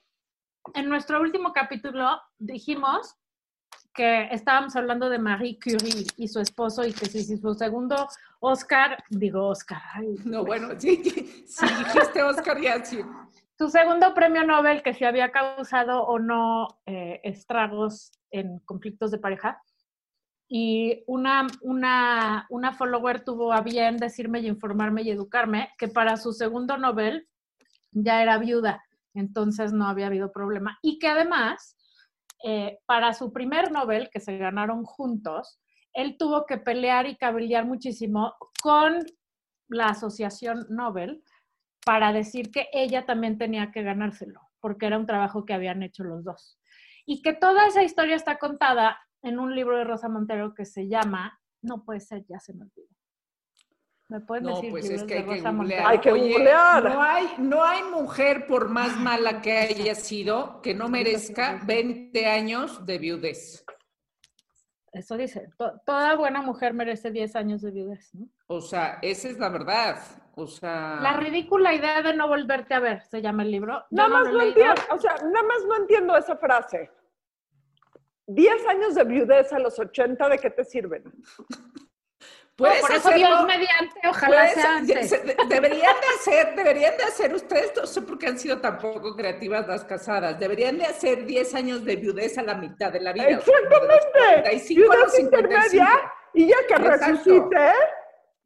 En 0.74 0.88
nuestro 0.88 1.20
último 1.20 1.52
capítulo 1.52 2.20
dijimos 2.38 3.16
que 3.94 4.28
estábamos 4.30 4.76
hablando 4.76 5.08
de 5.08 5.18
Marie 5.18 5.58
Curie 5.62 6.06
y 6.16 6.28
su 6.28 6.40
esposo 6.40 6.84
y 6.84 6.92
que 6.92 7.06
si, 7.06 7.22
si 7.22 7.36
su 7.36 7.54
segundo 7.54 8.08
Oscar, 8.40 9.02
digo 9.10 9.48
Oscar, 9.48 9.80
ay, 9.94 10.16
No, 10.24 10.44
bueno, 10.44 10.68
sí, 10.78 11.02
sí 11.46 11.66
dijiste 11.66 12.22
Oscar 12.22 12.60
ya 12.60 12.84
sí. 12.84 13.00
su 13.58 13.68
segundo 13.68 14.14
premio 14.14 14.44
Nobel 14.44 14.82
que 14.82 14.94
si 14.94 15.04
había 15.04 15.32
causado 15.32 16.02
o 16.04 16.18
no 16.18 16.68
eh, 16.86 17.20
estragos 17.24 18.12
en 18.30 18.60
conflictos 18.60 19.10
de 19.10 19.18
pareja. 19.18 19.62
Y 20.48 21.04
una, 21.06 21.46
una, 21.60 22.46
una 22.48 22.72
follower 22.72 23.22
tuvo 23.22 23.52
a 23.52 23.60
bien 23.60 23.98
decirme 23.98 24.40
y 24.40 24.48
informarme 24.48 25.02
y 25.02 25.10
educarme 25.10 25.70
que 25.78 25.88
para 25.88 26.16
su 26.16 26.32
segundo 26.32 26.78
Nobel 26.78 27.28
ya 27.92 28.22
era 28.22 28.38
viuda, 28.38 28.82
entonces 29.14 29.72
no 29.72 29.86
había 29.86 30.06
habido 30.06 30.32
problema. 30.32 30.78
Y 30.82 30.98
que 30.98 31.08
además, 31.08 31.76
eh, 32.44 32.78
para 32.86 33.12
su 33.12 33.32
primer 33.32 33.70
Nobel, 33.70 34.08
que 34.10 34.20
se 34.20 34.38
ganaron 34.38 34.84
juntos, 34.84 35.60
él 35.92 36.16
tuvo 36.18 36.46
que 36.46 36.58
pelear 36.58 37.06
y 37.06 37.16
cabildear 37.16 37.66
muchísimo 37.66 38.34
con 38.62 39.04
la 39.68 39.86
asociación 39.86 40.66
Nobel 40.70 41.22
para 41.84 42.12
decir 42.12 42.50
que 42.50 42.68
ella 42.72 43.06
también 43.06 43.38
tenía 43.38 43.70
que 43.72 43.82
ganárselo, 43.82 44.40
porque 44.60 44.86
era 44.86 44.98
un 44.98 45.06
trabajo 45.06 45.44
que 45.44 45.54
habían 45.54 45.82
hecho 45.82 46.04
los 46.04 46.24
dos. 46.24 46.58
Y 47.06 47.22
que 47.22 47.32
toda 47.32 47.66
esa 47.66 47.82
historia 47.82 48.16
está 48.16 48.38
contada 48.38 48.98
en 49.22 49.38
un 49.38 49.54
libro 49.54 49.76
de 49.76 49.84
Rosa 49.84 50.08
Montero 50.08 50.54
que 50.54 50.64
se 50.64 50.88
llama, 50.88 51.40
no 51.62 51.84
puede 51.84 52.00
ser, 52.00 52.24
ya 52.28 52.38
se 52.38 52.52
me 52.54 52.64
olvidó. 52.64 52.88
¿Me 54.10 54.20
pueden 54.20 54.44
No, 54.44 54.54
decir 54.54 54.70
pues 54.70 54.84
es 54.84 54.90
libros 54.90 55.06
que 55.08 55.14
de 55.14 55.20
hay 55.20 55.26
que 55.26 55.34
Rosa 55.36 55.50
googlear. 55.50 55.54
Montero? 55.82 55.88
Hay 55.88 55.98
que 56.00 56.12
Oye, 56.12 56.32
googlear. 56.32 56.84
No 56.84 57.02
hay, 57.02 57.26
no 57.38 57.62
hay 57.64 57.82
mujer, 57.82 58.46
por 58.46 58.68
más 58.70 58.96
mala 58.98 59.42
que 59.42 59.52
haya 59.52 59.94
sido, 59.94 60.62
que 60.62 60.72
no 60.74 60.88
merezca 60.88 61.60
20 61.66 62.26
años 62.26 62.86
de 62.86 62.98
viudez. 62.98 63.64
Eso 64.92 65.16
dice, 65.18 65.48
to- 65.58 65.78
toda 65.84 66.14
buena 66.16 66.40
mujer 66.40 66.72
merece 66.72 67.10
10 67.10 67.36
años 67.36 67.60
de 67.60 67.70
viudez. 67.70 68.08
¿no? 68.14 68.26
O 68.46 68.62
sea, 68.62 68.98
esa 69.02 69.28
es 69.28 69.38
la 69.38 69.50
verdad. 69.50 69.98
O 70.34 70.46
sea, 70.46 71.00
La 71.02 71.12
ridícula 71.18 71.74
idea 71.74 72.00
de 72.00 72.14
no 72.14 72.28
volverte 72.28 72.72
a 72.72 72.80
ver, 72.80 73.02
se 73.02 73.20
llama 73.20 73.42
el 73.42 73.50
libro. 73.50 73.84
Nada 73.90 74.08
más 74.08 74.32
no 74.32 74.40
he 74.40 74.46
leído. 74.46 74.70
entiendo, 74.70 74.82
o 74.94 74.98
sea, 74.98 75.16
nada 75.16 75.42
más 75.46 75.64
no 75.68 75.76
entiendo 75.76 76.16
esa 76.16 76.36
frase. 76.36 76.90
Diez 78.30 78.64
años 78.66 78.94
de 78.94 79.04
viudez 79.04 79.50
a 79.54 79.58
los 79.58 79.78
80, 79.78 80.28
¿de 80.28 80.38
qué 80.38 80.50
te 80.50 80.62
sirven? 80.64 81.02
puedes 82.56 82.80
Por 82.80 82.90
eso 82.92 83.10
Dios 83.12 83.46
mediante, 83.46 84.00
ojalá 84.08 84.36
puedes- 84.36 84.52
sea 84.54 84.76
antes. 84.76 85.08
se- 85.10 85.36
deberían 85.48 85.94
de 86.00 86.06
hacer, 86.18 86.54
deberían 86.56 86.96
de 86.96 87.04
hacer, 87.04 87.32
ustedes 87.34 87.72
no 87.76 87.86
sé 87.86 88.02
por 88.02 88.18
qué 88.18 88.26
han 88.26 88.38
sido 88.38 88.60
tan 88.60 88.78
poco 88.78 89.14
creativas 89.14 89.66
las 89.68 89.84
casadas, 89.84 90.38
deberían 90.40 90.76
de 90.76 90.84
hacer 90.84 91.24
10 91.24 91.54
años 91.54 91.84
de 91.84 91.96
viudez 91.96 92.36
a 92.36 92.42
la 92.42 92.54
mitad 92.56 92.92
de 92.92 93.00
la 93.00 93.12
vida. 93.12 93.26
de 93.26 93.32
Exactamente. 93.34 94.08
45 94.12 94.92
a 94.92 94.96
los 94.96 95.12
Viudez 95.12 95.30
55. 95.30 95.56
intermedia 95.70 96.12
y 96.34 96.48
ya 96.48 96.56
que 96.66 96.74
Exacto. 96.74 97.06
resucite, 97.06 97.72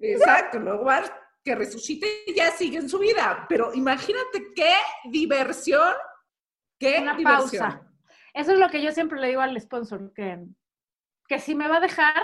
Exacto, 0.01 0.59
luego 0.59 0.91
que 1.45 1.55
resucite 1.55 2.07
y 2.27 2.35
ya 2.35 2.51
sigue 2.51 2.79
en 2.79 2.89
su 2.89 2.99
vida. 2.99 3.47
Pero 3.49 3.73
imagínate 3.75 4.53
qué 4.55 4.75
diversión, 5.11 5.93
qué 6.79 6.99
Una 7.01 7.15
diversión. 7.17 7.63
pausa. 7.63 7.92
Eso 8.35 8.53
es 8.53 8.59
lo 8.59 8.69
que 8.71 8.83
yo 8.83 8.93
siempre 8.93 9.21
le 9.21 9.29
digo 9.29 9.41
al 9.41 9.61
sponsor, 9.61 10.13
que, 10.15 10.39
que 11.29 11.39
si 11.39 11.55
me 11.55 11.69
va 11.69 11.77
a 11.77 11.81
dejar, 11.81 12.15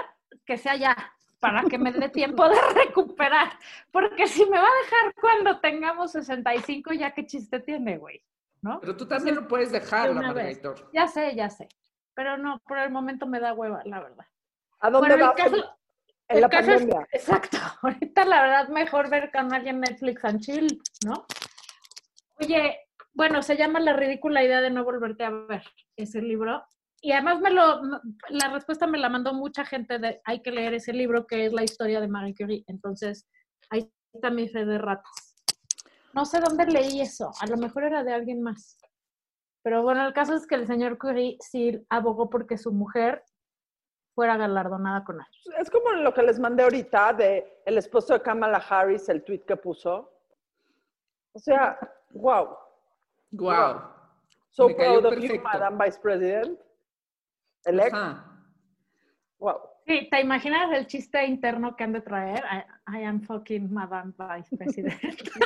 que 0.44 0.56
sea 0.56 0.76
ya, 0.76 0.96
para 1.40 1.62
que 1.64 1.78
me 1.78 1.92
dé 1.92 2.08
tiempo 2.42 2.48
de 2.48 2.56
recuperar. 2.74 3.50
Porque 3.92 4.26
si 4.26 4.44
me 4.46 4.58
va 4.58 4.66
a 4.66 4.82
dejar 4.84 5.14
cuando 5.20 5.60
tengamos 5.60 6.12
65, 6.12 6.92
ya 6.94 7.12
qué 7.12 7.26
chiste 7.26 7.60
tiene, 7.60 7.98
güey. 7.98 8.22
¿No? 8.60 8.80
Pero 8.80 8.96
tú 8.96 9.06
también 9.06 9.36
lo 9.36 9.46
puedes 9.46 9.70
dejar, 9.70 10.08
de 10.08 10.14
la 10.14 10.20
una 10.20 10.32
vez. 10.32 10.60
Margaritor. 10.62 10.90
Ya 10.92 11.06
sé, 11.06 11.34
ya 11.36 11.48
sé. 11.48 11.68
Pero 12.14 12.36
no, 12.36 12.58
por 12.66 12.78
el 12.78 12.90
momento 12.90 13.24
me 13.26 13.38
da 13.38 13.52
hueva, 13.54 13.82
la 13.84 14.00
verdad. 14.00 14.26
¿a 14.80 14.90
dónde 14.90 15.08
Bueno, 15.10 15.24
el 15.24 15.30
vas 15.30 15.38
en- 15.38 15.44
caso- 15.52 15.74
en, 16.28 16.36
el 16.36 16.40
la 16.42 16.48
caso 16.48 16.70
es- 16.72 16.78
pandemia? 16.80 17.08
exacto. 17.12 17.56
Ahorita 17.82 18.24
la 18.24 18.42
verdad 18.42 18.68
mejor 18.68 19.08
ver 19.10 19.30
canal 19.30 19.66
en 19.68 19.80
Netflix 19.80 20.24
and 20.24 20.40
chill, 20.40 20.82
¿no? 21.06 21.24
Oye, 22.40 22.78
bueno, 23.18 23.42
se 23.42 23.56
llama 23.56 23.80
La 23.80 23.94
ridícula 23.94 24.44
idea 24.44 24.60
de 24.60 24.70
no 24.70 24.84
volverte 24.84 25.24
a 25.24 25.30
ver 25.30 25.64
ese 25.96 26.22
libro. 26.22 26.64
Y 27.00 27.10
además 27.10 27.40
me 27.40 27.50
lo, 27.50 27.80
la 28.28 28.48
respuesta 28.52 28.86
me 28.86 28.96
la 28.96 29.08
mandó 29.08 29.34
mucha 29.34 29.64
gente 29.64 29.98
de 29.98 30.20
hay 30.24 30.40
que 30.40 30.52
leer 30.52 30.74
ese 30.74 30.92
libro 30.92 31.26
que 31.26 31.44
es 31.44 31.52
la 31.52 31.64
historia 31.64 32.00
de 32.00 32.06
Marie 32.06 32.36
Curie. 32.36 32.62
Entonces, 32.68 33.28
ahí 33.70 33.92
está 34.14 34.30
mi 34.30 34.48
fe 34.48 34.64
de 34.64 34.78
ratas. 34.78 35.34
No 36.12 36.24
sé 36.24 36.38
dónde 36.38 36.66
leí 36.66 37.00
eso. 37.00 37.32
A 37.40 37.48
lo 37.48 37.56
mejor 37.56 37.82
era 37.82 38.04
de 38.04 38.12
alguien 38.12 38.40
más. 38.40 38.78
Pero 39.64 39.82
bueno, 39.82 40.06
el 40.06 40.12
caso 40.12 40.34
es 40.34 40.46
que 40.46 40.54
el 40.54 40.68
señor 40.68 40.96
Curry 40.96 41.38
sí 41.40 41.84
abogó 41.90 42.30
porque 42.30 42.56
su 42.56 42.70
mujer 42.70 43.24
fuera 44.14 44.36
galardonada 44.36 45.02
con 45.02 45.16
algo. 45.16 45.60
Es 45.60 45.68
como 45.72 45.90
lo 45.90 46.14
que 46.14 46.22
les 46.22 46.38
mandé 46.38 46.62
ahorita 46.62 47.14
de 47.14 47.62
el 47.66 47.78
esposo 47.78 48.12
de 48.12 48.22
Kamala 48.22 48.58
Harris, 48.58 49.08
el 49.08 49.24
tweet 49.24 49.40
que 49.40 49.56
puso. 49.56 50.08
O 51.32 51.38
sea, 51.40 51.76
wow. 52.12 52.67
Wow. 53.32 53.82
So 54.50 54.68
Me 54.68 54.74
proud 54.74 55.04
of 55.06 55.18
you. 55.18 55.40
Madam 55.42 55.78
Vice 55.78 55.98
President. 56.00 56.58
Elect. 57.66 57.94
Ajá. 57.94 58.24
Wow. 59.38 59.60
Sí, 59.86 60.08
¿te 60.10 60.20
imaginas 60.20 60.70
el 60.72 60.86
chiste 60.86 61.24
interno 61.24 61.74
que 61.76 61.84
han 61.84 61.92
de 61.92 62.00
traer? 62.00 62.44
I, 62.44 62.98
I 63.00 63.04
am 63.04 63.20
fucking 63.22 63.72
Madame 63.72 64.12
Vice 64.18 64.56
President. 64.56 65.00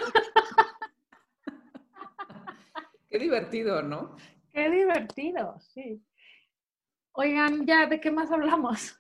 Qué 3.08 3.18
divertido, 3.18 3.82
¿no? 3.82 4.16
Qué 4.50 4.70
divertido, 4.70 5.58
sí. 5.60 6.02
Oigan, 7.12 7.66
ya, 7.66 7.86
¿de 7.86 8.00
qué 8.00 8.10
más 8.10 8.30
hablamos? 8.30 8.98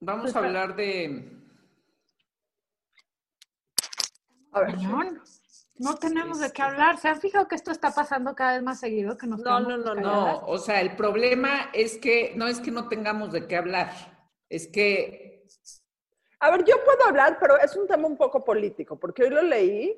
Vamos 0.00 0.30
a 0.30 0.32
Pues, 0.32 0.36
hablar 0.36 0.76
de... 0.76 1.28
A 4.52 4.60
ver. 4.60 4.74
Cañón. 4.74 5.20
No 5.78 5.96
tenemos 5.96 6.38
de 6.38 6.52
qué 6.52 6.62
hablar. 6.62 6.98
¿Se 6.98 7.08
han 7.08 7.20
fijado 7.20 7.48
que 7.48 7.54
esto 7.54 7.70
está 7.70 7.90
pasando 7.92 8.34
cada 8.34 8.54
vez 8.54 8.62
más 8.62 8.78
seguido? 8.80 9.16
Que 9.16 9.26
nos 9.26 9.40
No, 9.40 9.60
no, 9.60 9.76
no? 9.78 9.94
No, 9.94 10.46
o 10.46 10.58
sea, 10.58 10.80
el 10.80 10.94
problema 10.96 11.70
es 11.72 11.98
que 11.98 12.32
no 12.36 12.46
es 12.46 12.60
que 12.60 12.70
no 12.70 12.88
tengamos 12.88 13.32
de 13.32 13.46
qué 13.46 13.56
hablar, 13.56 13.90
es 14.48 14.68
que 14.68 15.44
A 16.40 16.50
ver, 16.50 16.64
yo 16.64 16.74
puedo 16.84 17.04
hablar, 17.08 17.38
pero 17.40 17.56
es 17.58 17.74
un 17.76 17.86
tema 17.86 18.06
un 18.06 18.16
poco 18.16 18.44
político, 18.44 18.98
porque 18.98 19.22
hoy 19.24 19.30
lo 19.30 19.42
leí 19.42 19.96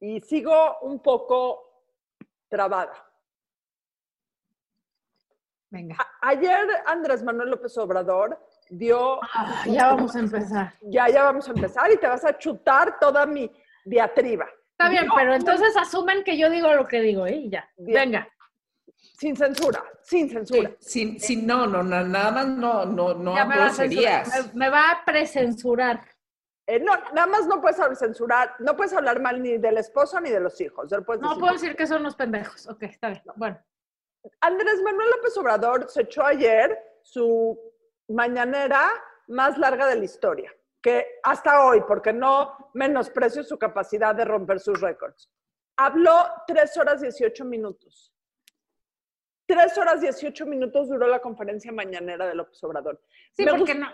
y 0.00 0.20
sigo 0.20 0.78
un 0.82 1.00
poco 1.00 1.82
trabada. 2.48 2.92
Venga. 5.70 5.96
A- 5.98 6.28
ayer 6.28 6.68
Andrés 6.86 7.22
Manuel 7.22 7.50
López 7.50 7.76
Obrador 7.78 8.38
dio, 8.68 9.20
Ah, 9.22 9.64
ya 9.66 9.86
vamos 9.88 10.14
a 10.14 10.20
empezar. 10.20 10.74
ya, 10.82 11.08
ya 11.08 11.24
vamos 11.24 11.48
a 11.48 11.52
empezar 11.52 11.90
y 11.90 11.96
te 11.96 12.06
vas 12.06 12.24
a 12.24 12.36
chutar 12.38 12.98
toda 13.00 13.24
mi 13.26 13.50
diatriba. 13.84 14.46
Está 14.84 14.90
bien, 14.90 15.06
No, 15.06 15.14
pero 15.16 15.30
no, 15.30 15.36
entonces 15.36 15.76
asumen 15.76 16.24
que 16.24 16.36
yo 16.36 16.50
digo 16.50 16.72
lo 16.74 16.86
que 16.86 17.00
digo, 17.00 17.26
¿eh? 17.26 17.36
Y 17.36 17.50
ya. 17.50 17.68
Bien. 17.76 18.10
Venga. 18.10 18.28
Sin 18.96 19.36
censura, 19.36 19.82
sin 20.02 20.28
censura. 20.28 20.70
si, 20.80 21.18
si 21.18 21.36
no, 21.36 21.66
no, 21.66 21.82
na- 21.82 22.02
nada 22.02 22.30
más 22.32 22.46
no, 22.46 22.84
no, 22.84 23.14
no 23.14 23.34
ya 23.36 23.44
me 23.44 23.56
va, 23.56 23.66
a 23.68 23.72
me, 23.72 24.52
me 24.54 24.68
va 24.68 24.90
a 24.90 25.04
precensurar. 25.04 26.00
Eh, 26.66 26.80
no, 26.80 26.92
nada 27.12 27.26
más 27.26 27.46
no 27.46 27.60
puedes 27.60 27.78
hablar- 27.78 27.96
censurar, 27.96 28.54
no 28.58 28.74
puedes 28.76 28.92
hablar 28.92 29.20
mal 29.20 29.40
ni 29.42 29.56
del 29.58 29.78
esposo 29.78 30.20
ni 30.20 30.30
de 30.30 30.40
los 30.40 30.60
hijos. 30.60 30.88
puedes 31.06 31.22
No 31.22 31.28
decir- 31.30 31.40
puedo 31.40 31.52
decir 31.52 31.76
que 31.76 31.86
son 31.86 32.02
los 32.02 32.16
pendejos. 32.16 32.66
Ok, 32.68 32.82
está 32.84 33.08
bien. 33.10 33.22
Bueno. 33.36 33.58
Andrés 34.40 34.80
Manuel 34.82 35.10
López 35.16 35.36
Obrador 35.36 35.88
se 35.90 36.02
echó 36.02 36.24
ayer 36.24 36.76
su 37.02 37.58
mañanera 38.08 38.88
más 39.28 39.58
larga 39.58 39.86
de 39.86 39.96
la 39.96 40.04
historia, 40.04 40.50
que 40.84 41.18
hasta 41.22 41.64
hoy, 41.64 41.82
porque 41.88 42.12
no 42.12 42.70
menosprecio 42.74 43.42
su 43.42 43.58
capacidad 43.58 44.14
de 44.14 44.26
romper 44.26 44.60
sus 44.60 44.82
récords. 44.82 45.30
Habló 45.78 46.12
tres 46.46 46.76
horas 46.76 47.00
18 47.00 47.42
minutos. 47.46 48.12
Tres 49.46 49.78
horas 49.78 50.02
18 50.02 50.44
minutos 50.44 50.90
duró 50.90 51.06
la 51.06 51.20
conferencia 51.20 51.72
mañanera 51.72 52.26
de 52.26 52.34
López 52.34 52.62
Obrador. 52.64 53.00
Sí, 53.32 53.46
Me 53.46 53.52
porque 53.56 53.74
no. 53.74 53.88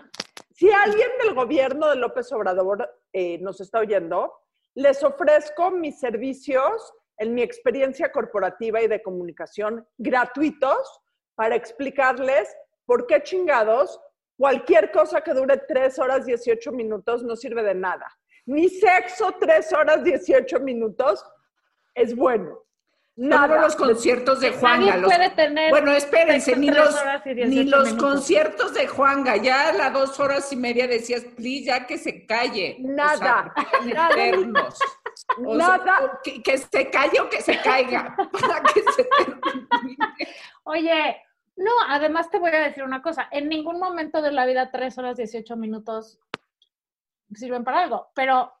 Si 0.49 0.69
alguien 0.69 1.07
del 1.23 1.33
gobierno 1.33 1.89
de 1.89 1.95
López 1.95 2.29
Obrador 2.33 2.93
eh, 3.13 3.37
nos 3.37 3.61
está 3.61 3.79
oyendo, 3.79 4.33
les 4.75 5.01
ofrezco 5.01 5.71
mis 5.71 5.97
servicios 5.97 6.93
en 7.17 7.33
mi 7.33 7.41
experiencia 7.41 8.11
corporativa 8.11 8.81
y 8.81 8.89
de 8.89 9.01
comunicación 9.01 9.87
gratuitos 9.97 10.99
para 11.35 11.55
explicarles 11.55 12.53
por 12.85 13.07
qué 13.07 13.23
chingados 13.23 13.97
cualquier 14.41 14.91
cosa 14.91 15.21
que 15.21 15.33
dure 15.35 15.55
3 15.67 15.99
horas 15.99 16.25
18 16.25 16.71
minutos 16.71 17.23
no 17.23 17.35
sirve 17.35 17.61
de 17.61 17.75
nada. 17.75 18.07
Ni 18.47 18.67
sexo 18.69 19.35
3 19.39 19.71
horas 19.73 20.03
18 20.03 20.59
minutos 20.61 21.23
es 21.93 22.15
bueno. 22.15 22.57
Nada. 23.15 23.61
los 23.61 23.75
conciertos 23.75 24.39
de 24.39 24.51
Juanga. 24.51 24.85
Nadie 24.85 25.01
los- 25.01 25.13
puede 25.13 25.29
tener. 25.31 25.69
Bueno, 25.69 25.91
espérense, 25.91 26.55
ni 26.55 26.67
tres 26.71 26.85
los, 26.85 26.95
horas 27.01 27.21
y 27.25 27.29
ni 27.35 27.45
18 27.45 27.77
los 27.77 27.85
minutos. 27.91 28.09
conciertos 28.09 28.73
de 28.73 28.87
Juanga, 28.87 29.35
ya 29.37 29.69
a 29.69 29.73
las 29.73 29.93
dos 29.93 30.19
horas 30.19 30.51
y 30.51 30.55
media 30.55 30.87
decías, 30.87 31.23
please, 31.35 31.65
ya 31.65 31.85
que 31.85 31.99
se 31.99 32.25
calle. 32.25 32.77
O 32.79 32.87
sea, 32.87 32.95
Nada, 32.95 33.53
Nada. 35.45 36.19
que, 36.23 36.41
que 36.41 36.57
se 36.57 36.89
calle 36.89 37.19
o 37.19 37.29
que 37.29 37.41
se 37.41 37.59
caiga, 37.61 38.15
para 38.31 38.61
que 38.63 38.81
se 38.91 39.03
termine. 39.03 39.97
Oye, 40.63 41.21
no, 41.63 41.71
además 41.89 42.29
te 42.29 42.39
voy 42.39 42.51
a 42.51 42.59
decir 42.59 42.83
una 42.83 43.01
cosa. 43.01 43.27
En 43.31 43.49
ningún 43.49 43.79
momento 43.79 44.21
de 44.21 44.31
la 44.31 44.45
vida, 44.45 44.71
3 44.71 44.97
horas 44.97 45.17
18 45.17 45.55
minutos 45.55 46.19
sirven 47.33 47.63
para 47.63 47.83
algo. 47.83 48.09
Pero, 48.15 48.51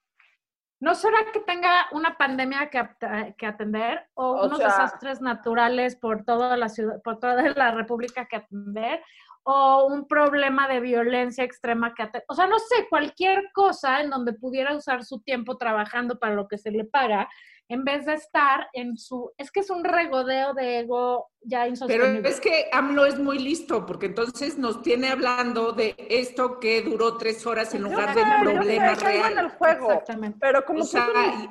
¿no 0.79 0.95
será 0.95 1.19
que 1.33 1.39
tenga 1.41 1.87
una 1.91 2.17
pandemia 2.17 2.69
que, 2.69 2.77
at- 2.79 3.35
que 3.37 3.45
atender 3.45 4.07
o, 4.13 4.31
O 4.31 4.45
unos 4.45 4.57
sea- 4.57 4.67
desastres 4.67 5.21
naturales 5.21 5.95
por 5.95 6.23
toda 6.23 6.55
la 6.57 6.69
ciudad, 6.69 7.01
por 7.03 7.19
toda 7.19 7.35
la 7.41 7.71
República 7.71 8.25
que 8.25 8.37
atender? 8.37 9.03
O 9.43 9.87
un 9.87 10.07
problema 10.07 10.67
de 10.67 10.79
violencia 10.79 11.43
extrema 11.43 11.95
que 11.95 12.03
atender. 12.03 12.25
O 12.27 12.35
sea, 12.35 12.45
no 12.45 12.59
sé, 12.59 12.87
cualquier 12.89 13.51
cosa 13.53 13.99
en 14.01 14.11
donde 14.11 14.33
pudiera 14.33 14.75
usar 14.75 15.03
su 15.03 15.19
tiempo 15.21 15.57
trabajando 15.57 16.19
para 16.19 16.35
lo 16.35 16.47
que 16.47 16.59
se 16.59 16.69
le 16.69 16.85
paga, 16.85 17.27
en 17.71 17.85
vez 17.85 18.05
de 18.05 18.15
estar 18.15 18.67
en 18.73 18.97
su... 18.97 19.31
Es 19.37 19.49
que 19.49 19.61
es 19.61 19.69
un 19.69 19.83
regodeo 19.85 20.53
de 20.53 20.79
ego 20.79 21.29
ya 21.41 21.59
Pero 21.59 21.69
insostenible. 21.69 22.27
es 22.29 22.41
que 22.41 22.69
AMLO 22.71 23.05
es 23.05 23.17
muy 23.17 23.39
listo, 23.39 23.85
porque 23.85 24.07
entonces 24.07 24.57
nos 24.57 24.81
tiene 24.81 25.07
hablando 25.09 25.71
de 25.71 25.95
esto 26.09 26.59
que 26.59 26.81
duró 26.81 27.17
tres 27.17 27.45
horas 27.47 27.73
en 27.73 27.83
Yo 27.83 27.89
lugar 27.89 28.13
sé, 28.13 28.19
del 28.19 28.27
yo 28.27 28.33
sé, 28.35 28.43
problema 28.57 28.95
caigo 28.97 29.25
en 29.25 29.31
el 29.31 29.35
real. 29.37 29.51
juego. 29.57 29.91
Exactamente. 29.91 30.37
Pero 30.41 30.65
como 30.65 30.81
O 30.81 30.85
sea, 30.85 31.07
y- 31.41 31.49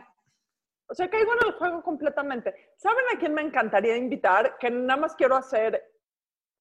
O 0.88 0.94
sea, 0.94 1.08
caigo 1.08 1.32
en 1.40 1.46
el 1.46 1.52
juego 1.54 1.82
completamente. 1.82 2.54
¿Saben 2.76 3.04
a 3.14 3.18
quién 3.18 3.32
me 3.32 3.40
encantaría 3.42 3.96
invitar? 3.96 4.58
Que 4.58 4.70
nada 4.70 5.00
más 5.00 5.14
quiero 5.14 5.36
hacer 5.36 5.82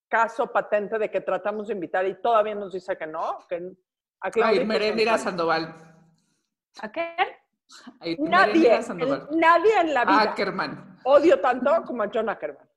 caso 0.08 0.51
patente 0.54 0.98
de 0.98 1.12
que 1.12 1.20
tratamos 1.22 1.68
de 1.68 1.74
invitar 1.74 2.06
y 2.08 2.22
todavía 2.22 2.56
nos 2.56 2.72
dice 2.72 2.98
que 2.98 3.08
no. 3.08 3.39
Que 3.50 3.74
a 4.22 4.32
Claudia 4.32 4.62
Ay, 4.62 4.66
Merendira 4.68 5.18
Sandoval. 5.18 5.66
Sandoval. 5.74 5.96
¿A 6.82 6.92
qué? 6.92 7.16
Ay, 8.00 8.16
Nadie, 8.20 8.80
nadie 9.32 9.80
en 9.82 9.94
la 9.94 10.06
vida 10.06 10.22
Ackerman. 10.22 11.00
odio 11.04 11.40
tanto 11.40 11.84
como 11.86 12.04
a 12.04 12.10
John 12.14 12.30
Ackerman. 12.30 12.68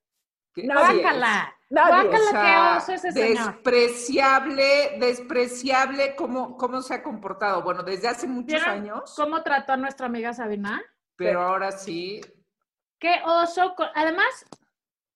Que- 0.54 0.64
Nadie. 0.64 1.00
Guácala, 1.00 1.54
O 1.70 1.74
sea, 1.74 2.42
qué 2.42 2.76
oso 2.76 2.92
ese 2.92 3.12
señor. 3.12 3.54
despreciable, 3.54 4.98
despreciable 4.98 6.14
cómo, 6.14 6.56
cómo 6.58 6.82
se 6.82 6.92
ha 6.94 7.02
comportado. 7.02 7.62
Bueno, 7.62 7.82
desde 7.82 8.08
hace 8.08 8.26
muchos 8.26 8.48
¿Vieron 8.60 8.68
años, 8.68 9.14
¿Cómo 9.16 9.42
trató 9.42 9.72
a 9.72 9.76
nuestra 9.78 10.06
amiga 10.06 10.34
Sabina? 10.34 10.82
pero 11.16 11.40
ahora 11.40 11.72
sí. 11.72 12.20
Qué 12.98 13.20
oso. 13.24 13.74
Además, 13.94 14.44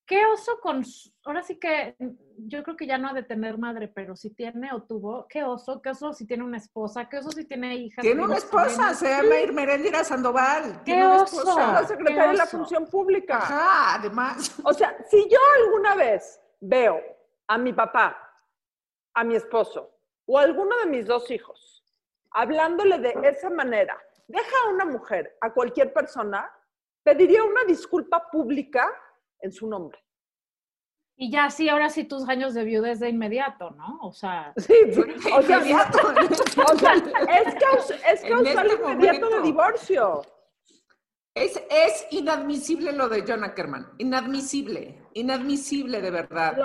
qué 0.07 0.25
oso 0.25 0.59
con... 0.61 0.83
Ahora 1.25 1.43
sí 1.43 1.59
que 1.59 1.95
yo 2.37 2.63
creo 2.63 2.77
que 2.77 2.87
ya 2.87 2.97
no 2.97 3.09
ha 3.09 3.13
de 3.13 3.23
tener 3.23 3.57
madre, 3.57 3.89
pero 3.89 4.15
si 4.15 4.33
tiene 4.33 4.71
o 4.73 4.81
tuvo, 4.83 5.27
qué 5.27 5.43
oso, 5.43 5.81
qué 5.81 5.89
oso 5.89 6.13
si 6.13 6.25
tiene 6.25 6.43
una 6.43 6.57
esposa, 6.57 7.09
qué 7.09 7.17
oso 7.17 7.31
si 7.31 7.43
tiene 7.45 7.75
hijas. 7.75 8.01
Tiene 8.01 8.23
una 8.23 8.37
esposa, 8.37 8.93
se 8.93 9.09
llama 9.09 9.51
Merendira 9.51 10.03
Sandoval. 10.05 10.77
¡Qué 10.77 10.93
Tiene 10.93 11.05
una 11.05 11.23
oso! 11.23 11.39
Esposa. 11.39 11.73
la 11.73 11.85
secretaria 11.85 12.31
de 12.31 12.37
la 12.37 12.45
función 12.45 12.85
pública. 12.87 13.37
Ajá, 13.37 13.95
además. 13.95 14.55
O 14.63 14.73
sea, 14.73 14.97
si 15.09 15.27
yo 15.29 15.37
alguna 15.63 15.95
vez 15.95 16.39
veo 16.61 17.01
a 17.47 17.57
mi 17.57 17.73
papá, 17.73 18.17
a 19.13 19.23
mi 19.25 19.35
esposo 19.35 19.91
o 20.25 20.39
a 20.39 20.43
alguno 20.43 20.77
de 20.77 20.85
mis 20.85 21.05
dos 21.05 21.29
hijos 21.29 21.83
hablándole 22.31 22.99
de 22.99 23.13
esa 23.23 23.49
manera, 23.49 23.99
deja 24.27 24.55
a 24.65 24.69
una 24.69 24.85
mujer, 24.85 25.37
a 25.41 25.51
cualquier 25.51 25.91
persona, 25.91 26.49
pediría 27.03 27.43
una 27.43 27.63
disculpa 27.65 28.29
pública 28.29 28.87
en 29.41 29.51
su 29.51 29.67
nombre. 29.67 29.99
Y 31.19 31.31
ya 31.31 31.49
sí, 31.49 31.67
ahora 31.67 31.89
sí 31.89 32.03
tus 32.03 32.29
años 32.29 32.53
de 32.53 32.63
viudez 32.63 32.99
de 32.99 33.09
inmediato, 33.09 33.71
¿no? 33.71 33.97
O 34.03 34.11
sea, 34.13 34.53
Sí, 34.57 34.73
o 35.35 35.41
sea, 35.41 35.57
Inmediato. 35.57 35.97
o 36.71 36.77
sea, 36.77 36.93
es, 36.93 37.55
caus- 37.55 37.95
es 38.07 38.23
En 38.23 38.29
causal 38.29 38.67
este 38.67 38.83
inmediato 38.83 39.17
de 39.29 39.35
momento. 39.37 39.41
divorcio. 39.41 40.21
Es, 41.37 41.61
es 41.69 42.07
inadmisible 42.11 42.91
lo 42.91 43.09
de 43.09 43.23
John 43.27 43.43
Ackerman. 43.43 43.87
Inadmisible. 43.97 45.03
Inadmisible, 45.13 46.01
de 46.01 46.11
verdad. 46.11 46.57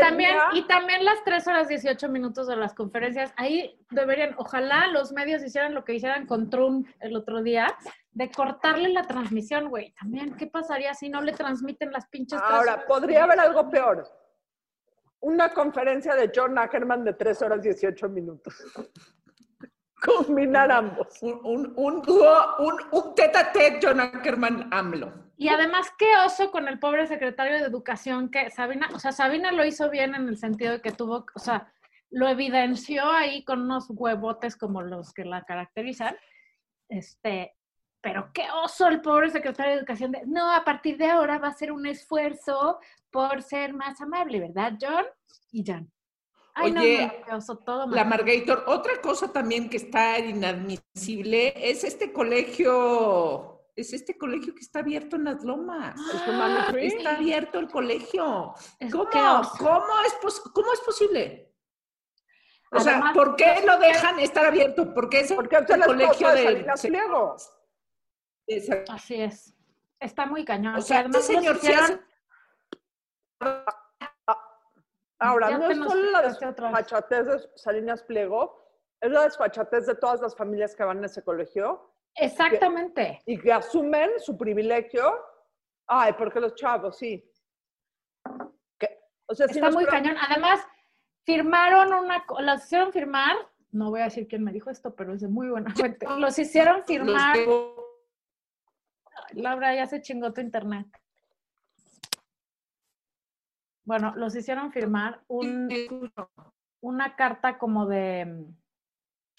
También, 0.00 0.36
y 0.54 0.66
también 0.66 1.04
las 1.04 1.22
3 1.24 1.46
horas 1.48 1.68
18 1.68 2.08
minutos 2.08 2.46
de 2.46 2.56
las 2.56 2.74
conferencias, 2.74 3.32
ahí 3.36 3.78
deberían, 3.90 4.34
ojalá 4.38 4.86
los 4.88 5.12
medios 5.12 5.42
hicieran 5.42 5.74
lo 5.74 5.84
que 5.84 5.94
hicieran 5.94 6.26
con 6.26 6.50
Trump 6.50 6.88
el 7.00 7.16
otro 7.16 7.42
día, 7.42 7.76
de 8.12 8.30
cortarle 8.30 8.90
la 8.90 9.06
transmisión, 9.06 9.68
güey. 9.68 9.92
También, 10.00 10.36
¿qué 10.36 10.46
pasaría 10.46 10.94
si 10.94 11.08
no 11.08 11.20
le 11.20 11.32
transmiten 11.32 11.92
las 11.92 12.06
pinches 12.08 12.40
Ahora, 12.40 12.74
horas? 12.74 12.84
podría 12.86 13.24
haber 13.24 13.40
algo 13.40 13.70
peor. 13.70 14.08
Una 15.20 15.52
conferencia 15.52 16.14
de 16.14 16.30
John 16.34 16.58
Ackerman 16.58 17.04
de 17.04 17.14
3 17.14 17.42
horas 17.42 17.62
18 17.62 18.08
minutos. 18.08 18.54
Combinar 20.02 20.70
ambos. 20.70 21.22
Un, 21.22 21.72
un, 21.76 22.02
dúo, 22.02 22.56
un, 22.58 22.74
un 22.92 23.14
tete, 23.14 23.78
John 23.82 24.00
Ackerman 24.00 24.68
AMLO. 24.72 25.12
Y 25.36 25.48
además, 25.48 25.92
qué 25.98 26.06
oso 26.26 26.50
con 26.50 26.66
el 26.66 26.78
pobre 26.78 27.06
secretario 27.06 27.58
de 27.58 27.66
Educación 27.66 28.30
que 28.30 28.50
Sabina, 28.50 28.88
o 28.92 28.98
sea, 28.98 29.12
Sabina 29.12 29.52
lo 29.52 29.64
hizo 29.64 29.88
bien 29.88 30.14
en 30.14 30.28
el 30.28 30.36
sentido 30.36 30.72
de 30.72 30.80
que 30.80 30.90
tuvo, 30.90 31.26
o 31.34 31.38
sea, 31.38 31.72
lo 32.10 32.28
evidenció 32.28 33.08
ahí 33.08 33.44
con 33.44 33.62
unos 33.62 33.86
huevotes 33.88 34.56
como 34.56 34.82
los 34.82 35.12
que 35.12 35.24
la 35.24 35.44
caracterizan. 35.44 36.16
Este, 36.88 37.54
pero 38.00 38.30
qué 38.32 38.46
oso 38.64 38.88
el 38.88 39.00
pobre 39.00 39.30
secretario 39.30 39.72
de 39.72 39.78
Educación. 39.78 40.12
De, 40.12 40.22
no, 40.26 40.52
a 40.52 40.64
partir 40.64 40.96
de 40.96 41.10
ahora 41.10 41.38
va 41.38 41.48
a 41.48 41.52
ser 41.52 41.70
un 41.72 41.86
esfuerzo 41.86 42.78
por 43.10 43.42
ser 43.42 43.74
más 43.74 44.00
amable, 44.00 44.40
¿verdad, 44.40 44.74
John? 44.80 45.04
Y 45.52 45.64
John. 45.66 45.90
Ay, 46.60 46.72
Oye, 46.76 47.06
no, 47.26 47.34
no, 47.34 47.36
qué 47.36 47.56
todo 47.58 47.86
La. 47.86 48.04
Margator, 48.04 48.64
otra 48.66 49.00
cosa 49.00 49.32
también 49.32 49.70
que 49.70 49.76
está 49.76 50.18
inadmisible 50.18 51.52
es 51.56 51.84
este 51.84 52.12
colegio, 52.12 53.64
es 53.76 53.92
este 53.92 54.18
colegio 54.18 54.54
que 54.54 54.60
está 54.62 54.80
abierto 54.80 55.14
en 55.16 55.24
las 55.24 55.44
lomas. 55.44 55.94
¿El 56.26 56.30
Humane 56.34 56.72
Tree? 56.72 56.86
Está 56.88 57.14
abierto 57.16 57.60
el 57.60 57.68
colegio. 57.68 58.54
Es- 58.80 58.90
¿Cómo? 58.92 59.08
qué. 59.10 59.18
¿Cómo 59.58 60.00
es, 60.06 60.14
pos- 60.20 60.40
¿Cómo 60.52 60.72
es 60.72 60.80
posible? 60.80 61.54
O 62.72 62.80
sea, 62.80 62.94
Además- 62.94 63.14
¿por 63.14 63.36
qué 63.36 63.62
lo 63.64 63.78
dejan 63.78 64.18
estar 64.18 64.44
abierto? 64.44 64.92
Porque 64.92 65.20
es 65.20 65.32
Porque 65.32 65.56
es 65.56 65.70
el 65.70 65.80
colegio 65.82 66.28
de 66.32 66.66
Así 68.88 69.14
es. 69.20 69.54
Está 70.00 70.26
muy 70.26 70.44
cañón. 70.44 70.74
O 70.76 70.80
sea, 70.82 71.00
además 71.00 71.20
este 71.22 71.32
los 71.34 71.40
señor 71.42 71.58
sí 71.60 71.66
hicieron- 71.68 72.04
hace- 73.40 73.76
Ahora, 75.20 75.50
Ya 75.50 75.58
no 75.58 75.70
es 75.70 75.76
solo 75.78 76.10
la 76.12 76.22
vez. 76.22 76.38
desfachatez 76.38 77.26
de 77.26 77.50
Salinas 77.56 78.02
Pliego, 78.04 78.64
es 79.00 79.10
la 79.10 79.22
desfachatez 79.24 79.86
de 79.86 79.94
todas 79.96 80.20
las 80.20 80.36
familias 80.36 80.74
que 80.76 80.84
van 80.84 81.02
a 81.02 81.06
ese 81.06 81.22
colegio 81.24 81.92
Exactamente. 82.14 83.20
y 83.26 83.38
que 83.38 83.52
asumen 83.52 84.10
su 84.18 84.36
privilegio. 84.36 85.12
Ay, 85.86 86.12
porque 86.18 86.40
los 86.40 86.54
chavos, 86.54 86.96
sí. 86.98 87.28
Que- 88.78 88.98
o 89.26 89.34
sea, 89.34 89.46
Está 89.46 89.70
muy 89.70 89.86
cañón. 89.86 90.16
Además, 90.28 90.60
firmaron 91.24 91.92
una, 91.92 92.24
los 92.40 92.64
hicieron 92.64 92.92
firmar, 92.92 93.36
no 93.70 93.90
voy 93.90 94.00
a 94.00 94.04
decir 94.04 94.26
quién 94.28 94.44
me 94.44 94.52
dijo 94.52 94.70
esto, 94.70 94.94
pero 94.94 95.14
es 95.14 95.20
de 95.20 95.28
muy 95.28 95.48
buena 95.48 95.74
fuente. 95.74 96.06
Los 96.18 96.38
hicieron 96.38 96.84
firmar, 96.84 97.36
Laura, 99.32 99.74
ya 99.74 99.86
se 99.86 100.00
chingó 100.00 100.32
tu 100.32 100.40
internet. 100.40 100.86
Bueno, 103.88 104.12
los 104.16 104.36
hicieron 104.36 104.70
firmar 104.70 105.22
un, 105.28 105.66
una 106.82 107.16
carta 107.16 107.56
como 107.56 107.86
de, 107.86 108.44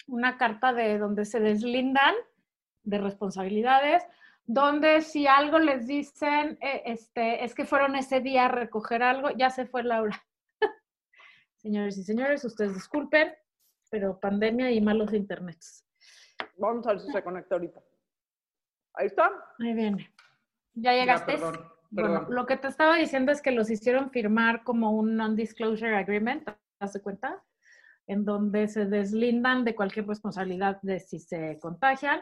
una 0.08 0.38
carta 0.38 0.72
de 0.72 0.98
donde 0.98 1.24
se 1.24 1.38
deslindan 1.38 2.16
de 2.82 2.98
responsabilidades, 2.98 4.02
donde 4.44 5.02
si 5.02 5.28
algo 5.28 5.60
les 5.60 5.86
dicen, 5.86 6.58
eh, 6.60 6.82
este, 6.86 7.44
es 7.44 7.54
que 7.54 7.64
fueron 7.64 7.94
ese 7.94 8.20
día 8.20 8.46
a 8.46 8.48
recoger 8.48 9.04
algo, 9.04 9.30
ya 9.30 9.50
se 9.50 9.66
fue 9.66 9.84
Laura. 9.84 10.20
Señores 11.54 11.96
y 11.98 12.02
señores, 12.02 12.44
ustedes 12.44 12.74
disculpen, 12.74 13.32
pero 13.88 14.18
pandemia 14.18 14.72
y 14.72 14.80
malos 14.80 15.12
internets. 15.12 15.86
Vamos 16.56 16.84
a 16.88 16.94
ver 16.94 17.00
si 17.02 17.12
se 17.12 17.22
conecta 17.22 17.54
ahorita. 17.54 17.80
Ahí 18.94 19.06
está. 19.06 19.30
Ahí 19.60 19.74
viene. 19.74 20.12
¿Ya 20.74 20.92
Ya, 20.92 20.98
llegaste? 20.98 21.38
Perdón, 21.94 22.12
Bueno, 22.26 22.26
lo 22.30 22.46
que 22.46 22.56
te 22.56 22.68
estaba 22.68 22.96
diciendo 22.96 23.32
es 23.32 23.42
que 23.42 23.52
los 23.52 23.70
hicieron 23.70 24.10
firmar 24.10 24.62
como 24.64 24.92
un 24.92 25.16
non-disclosure 25.16 25.96
agreement, 25.96 26.44
¿te 26.44 26.54
das 26.80 26.98
cuenta? 27.02 27.42
En 28.06 28.24
donde 28.24 28.68
se 28.68 28.86
deslindan 28.86 29.64
de 29.64 29.74
cualquier 29.74 30.06
responsabilidad 30.06 30.80
de 30.82 31.00
si 31.00 31.20
se 31.20 31.58
contagian, 31.60 32.20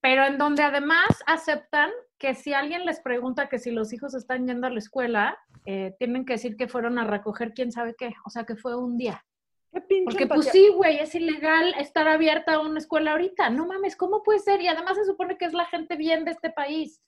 pero 0.00 0.24
en 0.24 0.38
donde 0.38 0.62
además 0.62 1.08
aceptan 1.26 1.90
que 2.18 2.34
si 2.34 2.52
alguien 2.54 2.86
les 2.86 3.00
pregunta 3.00 3.48
que 3.48 3.58
si 3.58 3.70
los 3.70 3.92
hijos 3.92 4.14
están 4.14 4.46
yendo 4.46 4.66
a 4.66 4.70
la 4.70 4.78
escuela, 4.78 5.38
eh, 5.66 5.94
tienen 5.98 6.24
que 6.24 6.34
decir 6.34 6.56
que 6.56 6.68
fueron 6.68 6.98
a 6.98 7.04
recoger 7.04 7.52
quién 7.52 7.70
sabe 7.70 7.94
qué, 7.96 8.14
o 8.24 8.30
sea 8.30 8.44
que 8.44 8.56
fue 8.56 8.76
un 8.76 8.96
día. 8.96 9.24
Qué 9.72 9.80
pinche 9.82 10.04
Porque 10.04 10.26
pues 10.26 10.46
sí, 10.46 10.68
güey, 10.74 10.98
es 10.98 11.14
ilegal 11.14 11.74
estar 11.78 12.08
abierta 12.08 12.60
una 12.60 12.78
escuela 12.78 13.12
ahorita. 13.12 13.50
No 13.50 13.66
mames, 13.66 13.94
¿cómo 13.94 14.22
puede 14.22 14.40
ser? 14.40 14.60
Y 14.60 14.68
además 14.68 14.96
se 14.96 15.04
supone 15.04 15.36
que 15.38 15.44
es 15.44 15.52
la 15.52 15.66
gente 15.66 15.96
bien 15.96 16.24
de 16.24 16.32
este 16.32 16.50
país. 16.50 17.00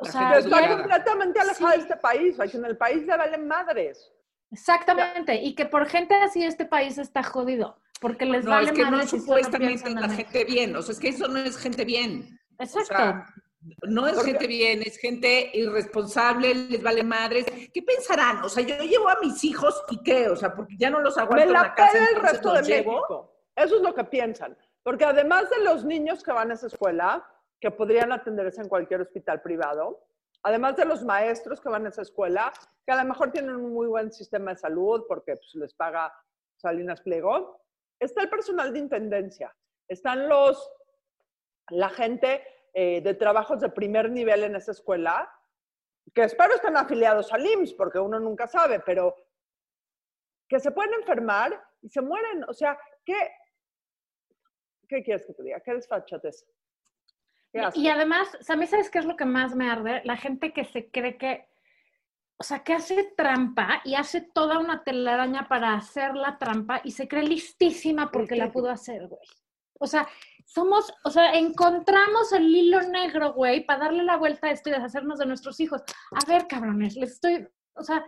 O 0.00 0.04
La 0.06 0.12
sea, 0.12 0.38
está 0.38 0.68
completamente 0.76 1.40
alejada 1.40 1.72
Sí. 1.72 1.76
de 1.78 1.82
este 1.82 1.96
país. 1.96 2.38
Aquí 2.40 2.56
en 2.56 2.64
el 2.64 2.76
país 2.76 3.04
le 3.06 3.16
valen 3.16 3.46
madres. 3.48 4.12
Exactamente, 4.50 5.34
y 5.36 5.54
que 5.54 5.66
por 5.66 5.86
gente 5.86 6.14
así 6.14 6.42
este 6.42 6.64
país 6.64 6.96
está 6.98 7.22
jodido, 7.22 7.78
porque 8.00 8.24
les 8.24 8.44
No, 8.44 8.52
vale 8.52 8.68
es 8.68 8.72
que 8.72 8.84
no 8.84 8.90
madre 8.92 9.04
si 9.04 9.10
solo 9.10 9.22
supuestamente 9.22 9.90
la 9.90 10.08
gente 10.08 10.44
bien. 10.44 10.74
O 10.76 10.82
sea, 10.82 10.92
es 10.94 11.00
que 11.00 11.08
eso 11.08 11.28
no 11.28 11.38
es 11.38 11.58
gente 11.58 11.84
bien. 11.84 12.38
O 12.58 12.62
Exacto. 12.62 12.86
sea, 12.86 13.26
no 13.82 14.06
es 14.06 14.14
Porque- 14.14 14.30
gente 14.30 14.46
bien, 14.46 14.82
es 14.82 14.96
gente 14.98 15.50
irresponsable, 15.52 16.54
les 16.54 16.82
vale 16.82 17.02
madres. 17.04 17.44
¿Qué 17.74 17.82
pensarán? 17.82 18.42
O 18.42 18.48
sea, 18.48 18.62
yo 18.64 18.76
llevo 18.84 19.08
a 19.08 19.18
mis 19.20 19.44
hijos 19.44 19.82
y 19.90 20.02
qué, 20.02 20.28
o 20.28 20.36
sea, 20.36 20.54
porque 20.54 20.76
ya 20.78 20.88
no 20.90 21.00
los 21.00 21.16
Me 21.16 21.22
aguanto 21.24 21.44
en 21.46 21.52
la 21.52 21.62
la 21.62 21.74
casa. 21.74 21.98
el 21.98 22.04
entonces 22.04 22.32
resto 22.32 22.52
de 22.52 22.58
los 22.60 22.68
llevo. 22.68 22.92
México. 22.92 23.34
Eso 23.56 23.76
es 23.76 23.82
lo 23.82 23.94
que 23.94 24.04
piensan. 24.04 24.56
Porque 24.82 25.04
además 25.04 25.50
de 25.50 25.62
los 25.64 25.84
niños 25.84 26.22
que 26.22 26.32
van 26.32 26.50
a 26.52 26.54
esa 26.54 26.68
escuela, 26.68 27.22
que 27.60 27.70
podrían 27.70 28.12
atenderse 28.12 28.60
en 28.60 28.68
cualquier 28.68 29.00
hospital 29.00 29.42
privado, 29.42 30.06
además 30.42 30.76
de 30.76 30.84
los 30.84 31.04
maestros 31.04 31.60
que 31.60 31.68
van 31.68 31.86
a 31.86 31.88
esa 31.88 32.02
escuela, 32.02 32.52
que 32.86 32.92
a 32.92 33.02
lo 33.02 33.08
mejor 33.08 33.32
tienen 33.32 33.56
un 33.56 33.72
muy 33.72 33.86
buen 33.86 34.12
sistema 34.12 34.52
de 34.52 34.58
salud 34.58 35.04
porque 35.08 35.34
pues, 35.36 35.54
les 35.54 35.74
paga 35.74 36.12
Salinas 36.56 37.00
Pliego, 37.00 37.62
está 37.98 38.22
el 38.22 38.28
personal 38.28 38.72
de 38.72 38.78
intendencia, 38.78 39.54
están 39.88 40.28
los, 40.28 40.70
la 41.70 41.88
gente 41.88 42.42
eh, 42.72 43.00
de 43.00 43.14
trabajos 43.14 43.60
de 43.60 43.70
primer 43.70 44.10
nivel 44.10 44.44
en 44.44 44.56
esa 44.56 44.72
escuela, 44.72 45.28
que 46.14 46.22
espero 46.22 46.54
estén 46.54 46.76
afiliados 46.76 47.32
al 47.32 47.44
IMSS, 47.44 47.74
porque 47.74 47.98
uno 47.98 48.18
nunca 48.18 48.46
sabe, 48.46 48.80
pero 48.80 49.14
que 50.48 50.58
se 50.60 50.70
pueden 50.70 50.94
enfermar 50.94 51.62
y 51.82 51.88
se 51.88 52.00
mueren. 52.00 52.44
O 52.48 52.54
sea, 52.54 52.78
¿qué, 53.04 53.30
qué 54.88 55.02
quieres 55.02 55.26
que 55.26 55.34
te 55.34 55.42
diga? 55.42 55.60
¿Qué 55.60 55.74
desfachatez? 55.74 56.46
Y, 57.52 57.88
además, 57.88 58.28
a 58.48 58.56
mí 58.56 58.66
sabes 58.66 58.90
qué 58.90 58.98
es 58.98 59.04
lo 59.04 59.16
que 59.16 59.24
más 59.24 59.54
me 59.54 59.70
arde? 59.70 60.02
La 60.04 60.16
gente 60.16 60.52
que 60.52 60.64
se 60.64 60.90
cree 60.90 61.16
que, 61.16 61.48
o 62.36 62.44
sea, 62.44 62.62
que 62.62 62.74
hace 62.74 63.12
trampa 63.16 63.80
y 63.84 63.94
hace 63.94 64.20
toda 64.20 64.58
una 64.58 64.84
telaraña 64.84 65.48
para 65.48 65.74
hacer 65.74 66.14
la 66.14 66.38
trampa 66.38 66.80
y 66.84 66.92
se 66.92 67.08
cree 67.08 67.22
listísima 67.24 68.10
porque 68.10 68.36
la 68.36 68.52
pudo 68.52 68.70
hacer, 68.70 69.08
güey. 69.08 69.26
O 69.80 69.86
sea, 69.86 70.06
somos, 70.44 70.92
o 71.04 71.10
sea, 71.10 71.32
encontramos 71.34 72.32
el 72.32 72.54
hilo 72.54 72.82
negro, 72.82 73.32
güey, 73.32 73.64
para 73.64 73.84
darle 73.84 74.02
la 74.02 74.16
vuelta 74.16 74.48
a 74.48 74.50
esto 74.50 74.68
y 74.68 74.72
deshacernos 74.72 75.18
de 75.18 75.26
nuestros 75.26 75.60
hijos. 75.60 75.82
A 76.12 76.30
ver, 76.30 76.46
cabrones, 76.46 76.96
les 76.96 77.12
estoy, 77.12 77.46
o 77.74 77.82
sea, 77.82 78.04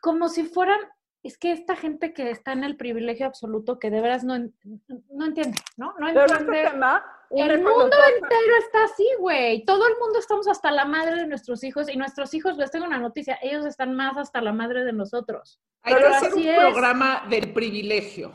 como 0.00 0.28
si 0.28 0.44
fueran, 0.44 0.80
es 1.22 1.38
que 1.38 1.52
esta 1.52 1.76
gente 1.76 2.12
que 2.12 2.30
está 2.30 2.52
en 2.52 2.64
el 2.64 2.76
privilegio 2.76 3.26
absoluto, 3.26 3.78
que 3.78 3.90
de 3.90 4.00
veras 4.00 4.24
no, 4.24 4.38
no 4.38 5.26
entiende, 5.26 5.58
¿no? 5.76 5.94
No 5.98 6.06
Pero 6.06 6.20
entiende. 6.22 6.60
este 6.60 6.70
tema, 6.70 7.04
El 7.30 7.62
mundo 7.62 7.96
entero 8.14 8.56
está 8.58 8.84
así, 8.84 9.06
güey. 9.18 9.64
Todo 9.64 9.86
el 9.88 9.94
mundo 9.98 10.18
estamos 10.18 10.46
hasta 10.48 10.70
la 10.70 10.84
madre 10.84 11.16
de 11.16 11.26
nuestros 11.26 11.64
hijos 11.64 11.88
y 11.88 11.96
nuestros 11.96 12.32
hijos, 12.34 12.56
les 12.56 12.70
tengo 12.70 12.86
una 12.86 12.98
noticia, 12.98 13.38
ellos 13.42 13.66
están 13.66 13.94
más 13.94 14.16
hasta 14.16 14.40
la 14.40 14.52
madre 14.52 14.84
de 14.84 14.92
nosotros. 14.92 15.60
Hay 15.82 15.94
Pero 15.94 16.08
que 16.08 16.14
hacer 16.14 16.34
un 16.34 16.42
es. 16.46 16.58
programa 16.60 17.22
del 17.28 17.52
privilegio. 17.52 18.32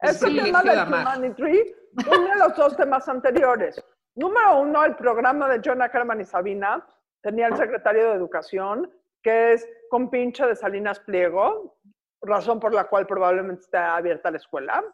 El 0.00 0.10
Este 0.10 0.26
privilegio 0.26 0.58
tema 0.58 0.62
de 0.62 0.78
del. 0.78 1.00
Humane 1.00 1.30
Tree 1.30 1.74
une 2.10 2.36
los 2.36 2.56
dos 2.56 2.76
temas 2.76 3.08
anteriores. 3.08 3.82
Número 4.14 4.60
uno, 4.60 4.84
el 4.84 4.96
programa 4.96 5.48
de 5.48 5.60
John 5.64 5.82
Ackerman 5.82 6.20
y 6.20 6.24
Sabina 6.24 6.86
tenía 7.22 7.46
el 7.48 7.56
secretario 7.56 8.10
de 8.10 8.14
Educación, 8.16 8.90
que 9.22 9.52
es 9.52 9.68
compinche 9.90 10.46
de 10.46 10.56
Salinas 10.56 11.00
Pliego, 11.00 11.78
razón 12.22 12.58
por 12.60 12.74
la 12.74 12.84
cual 12.84 13.06
probablemente 13.06 13.62
está 13.62 13.96
abierta 13.96 14.30
la 14.30 14.38
escuela. 14.38 14.84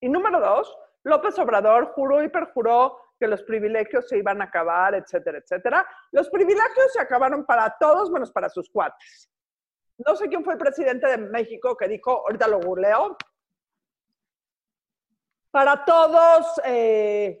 Y 0.00 0.08
número 0.08 0.40
dos, 0.40 0.76
López 1.06 1.38
Obrador 1.38 1.92
juró 1.92 2.20
y 2.20 2.28
perjuró 2.28 2.98
que 3.18 3.28
los 3.28 3.44
privilegios 3.44 4.08
se 4.08 4.18
iban 4.18 4.42
a 4.42 4.46
acabar, 4.46 4.92
etcétera, 4.96 5.38
etcétera. 5.38 5.86
Los 6.10 6.28
privilegios 6.28 6.92
se 6.92 7.00
acabaron 7.00 7.46
para 7.46 7.76
todos 7.78 8.10
menos 8.10 8.32
para 8.32 8.48
sus 8.48 8.68
cuates. 8.68 9.30
No 9.98 10.16
sé 10.16 10.28
quién 10.28 10.42
fue 10.44 10.54
el 10.54 10.58
presidente 10.58 11.06
de 11.06 11.18
México 11.18 11.76
que 11.76 11.86
dijo, 11.86 12.10
ahorita 12.10 12.48
lo 12.48 12.58
googleo, 12.58 13.16
para 15.52 15.84
todos, 15.84 16.60
eh, 16.64 17.40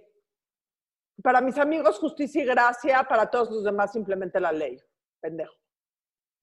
para 1.20 1.40
mis 1.40 1.58
amigos, 1.58 1.98
justicia 1.98 2.44
y 2.44 2.46
gracia, 2.46 3.02
para 3.02 3.28
todos 3.28 3.50
los 3.50 3.64
demás, 3.64 3.92
simplemente 3.92 4.38
la 4.38 4.52
ley. 4.52 4.80
Pendejo. 5.20 5.56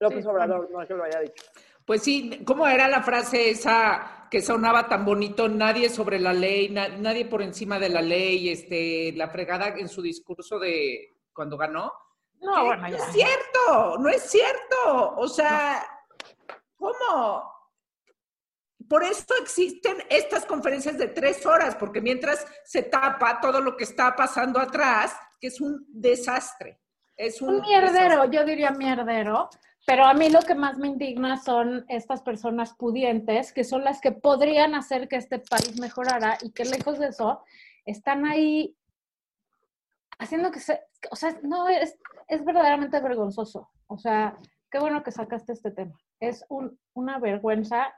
López 0.02 0.24
Sí, 0.24 0.30
Obrador, 0.30 0.70
no 0.70 0.82
es 0.82 0.88
que 0.90 0.94
lo 0.94 1.06
haya 1.06 1.22
dicho. 1.22 1.46
Pues 1.86 2.04
sí, 2.04 2.42
¿cómo 2.46 2.68
era 2.68 2.88
la 2.88 3.04
frase 3.04 3.50
esa 3.50 4.28
que 4.32 4.42
sonaba 4.42 4.88
tan 4.88 5.06
bonito? 5.06 5.50
Nadie 5.50 5.90
sobre 5.90 6.20
la 6.20 6.34
ley, 6.34 6.70
na- 6.70 6.90
nadie 6.90 7.26
por 7.26 7.42
encima 7.42 7.80
de 7.80 7.90
la 7.90 8.02
ley, 8.02 8.50
este, 8.50 9.12
la 9.16 9.28
fregada 9.30 9.68
en 9.70 9.90
su 9.90 10.02
discurso 10.02 10.60
de 10.60 11.10
cuando 11.34 11.58
ganó. 11.58 11.92
No, 12.42 12.56
¿Qué? 12.56 12.62
bueno, 12.64 12.84
no 12.84 12.90
ya. 12.90 12.98
es 12.98 13.14
cierto, 13.14 13.98
no 14.00 14.10
es 14.10 14.22
cierto. 14.24 15.16
O 15.18 15.28
sea, 15.28 15.86
¿cómo? 16.76 17.54
por 18.90 19.04
eso 19.04 19.26
existen 19.42 20.04
estas 20.10 20.46
conferencias 20.46 20.98
de 20.98 21.08
tres 21.08 21.46
horas, 21.48 21.76
porque 21.76 22.00
mientras 22.02 22.46
se 22.64 22.84
tapa 22.84 23.40
todo 23.42 23.60
lo 23.62 23.76
que 23.76 23.86
está 23.86 24.16
pasando 24.16 24.60
atrás, 24.60 25.16
que 25.40 25.48
es 25.48 25.60
un 25.60 25.84
desastre. 25.90 26.80
Es 27.16 27.42
un, 27.42 27.60
mierdero, 27.62 28.26
yo 28.30 28.44
diría 28.44 28.72
mierdero, 28.72 29.50
pero 29.86 30.06
a 30.06 30.14
mí 30.14 30.30
lo 30.30 30.42
que 30.42 30.56
más 30.56 30.78
me 30.78 30.88
indigna 30.88 31.38
son 31.38 31.86
estas 31.90 32.22
personas 32.22 32.74
pudientes, 32.74 33.52
que 33.52 33.64
son 33.64 33.84
las 33.84 34.00
que 34.02 34.12
podrían 34.12 34.76
hacer 34.76 35.08
que 35.08 35.18
este 35.18 35.40
país 35.40 35.80
mejorara 35.80 36.38
y 36.42 36.52
que 36.52 36.66
lejos 36.66 37.00
de 37.00 37.08
eso 37.08 37.44
están 37.86 38.26
ahí 38.26 38.76
haciendo 40.20 40.52
que 40.52 40.60
se, 40.60 40.80
o 41.12 41.16
sea, 41.16 41.38
no, 41.44 41.68
es, 41.68 41.98
es 42.28 42.46
verdaderamente 42.46 43.00
vergonzoso. 43.02 43.70
O 43.88 43.98
sea, 43.98 44.38
qué 44.72 44.80
bueno 44.80 45.04
que 45.04 45.12
sacaste 45.12 45.54
este 45.54 45.72
tema. 45.72 46.00
Es 46.20 46.46
un, 46.50 46.80
una 46.94 47.20
vergüenza 47.20 47.94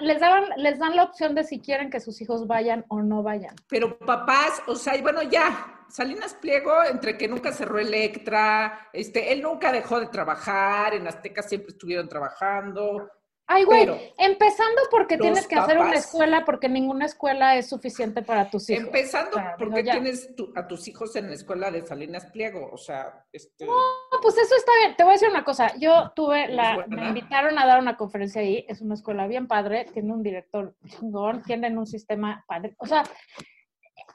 les, 0.00 0.20
daban, 0.20 0.44
les 0.56 0.78
dan 0.78 0.96
la 0.96 1.04
opción 1.04 1.34
de 1.34 1.44
si 1.44 1.60
quieren 1.60 1.90
que 1.90 2.00
sus 2.00 2.20
hijos 2.20 2.46
vayan 2.46 2.84
o 2.88 3.02
no 3.02 3.22
vayan. 3.22 3.54
Pero 3.68 3.98
papás, 3.98 4.62
o 4.66 4.74
sea, 4.74 5.00
bueno, 5.02 5.22
ya, 5.22 5.75
Salinas 5.88 6.34
Pliego, 6.34 6.72
entre 6.84 7.16
que 7.16 7.28
nunca 7.28 7.52
cerró 7.52 7.78
Electra, 7.78 8.88
este, 8.92 9.32
él 9.32 9.42
nunca 9.42 9.72
dejó 9.72 10.00
de 10.00 10.06
trabajar, 10.06 10.94
en 10.94 11.06
Azteca 11.06 11.42
siempre 11.42 11.72
estuvieron 11.72 12.08
trabajando, 12.08 13.10
Ay, 13.48 13.62
güey, 13.62 13.86
empezando 14.18 14.82
porque 14.90 15.16
tienes 15.16 15.46
que 15.46 15.54
hacer 15.54 15.78
una 15.78 15.94
escuela, 15.94 16.44
porque 16.44 16.68
ninguna 16.68 17.06
escuela 17.06 17.56
es 17.56 17.68
suficiente 17.68 18.22
para 18.22 18.50
tus 18.50 18.68
hijos. 18.68 18.86
Empezando 18.86 19.40
porque 19.56 19.84
tienes 19.84 20.30
a 20.56 20.66
tus 20.66 20.88
hijos 20.88 21.14
en 21.14 21.28
la 21.28 21.34
escuela 21.34 21.70
de 21.70 21.86
Salinas 21.86 22.26
Pliego, 22.26 22.68
o 22.72 22.76
sea, 22.76 23.24
este... 23.32 23.66
No, 23.66 23.72
pues 24.20 24.36
eso 24.36 24.56
está 24.56 24.72
bien. 24.80 24.96
Te 24.96 25.04
voy 25.04 25.12
a 25.12 25.14
decir 25.14 25.28
una 25.28 25.44
cosa. 25.44 25.76
Yo 25.78 26.10
tuve 26.16 26.48
la... 26.48 26.86
Me 26.88 27.06
invitaron 27.06 27.56
a 27.60 27.66
dar 27.66 27.78
una 27.78 27.96
conferencia 27.96 28.40
ahí. 28.40 28.66
Es 28.68 28.80
una 28.80 28.94
escuela 28.94 29.28
bien 29.28 29.46
padre, 29.46 29.86
tiene 29.92 30.12
un 30.12 30.24
director 30.24 30.74
chingón, 30.84 31.42
tienen 31.44 31.78
un 31.78 31.86
sistema 31.86 32.44
padre. 32.48 32.74
O 32.78 32.86
sea, 32.86 33.04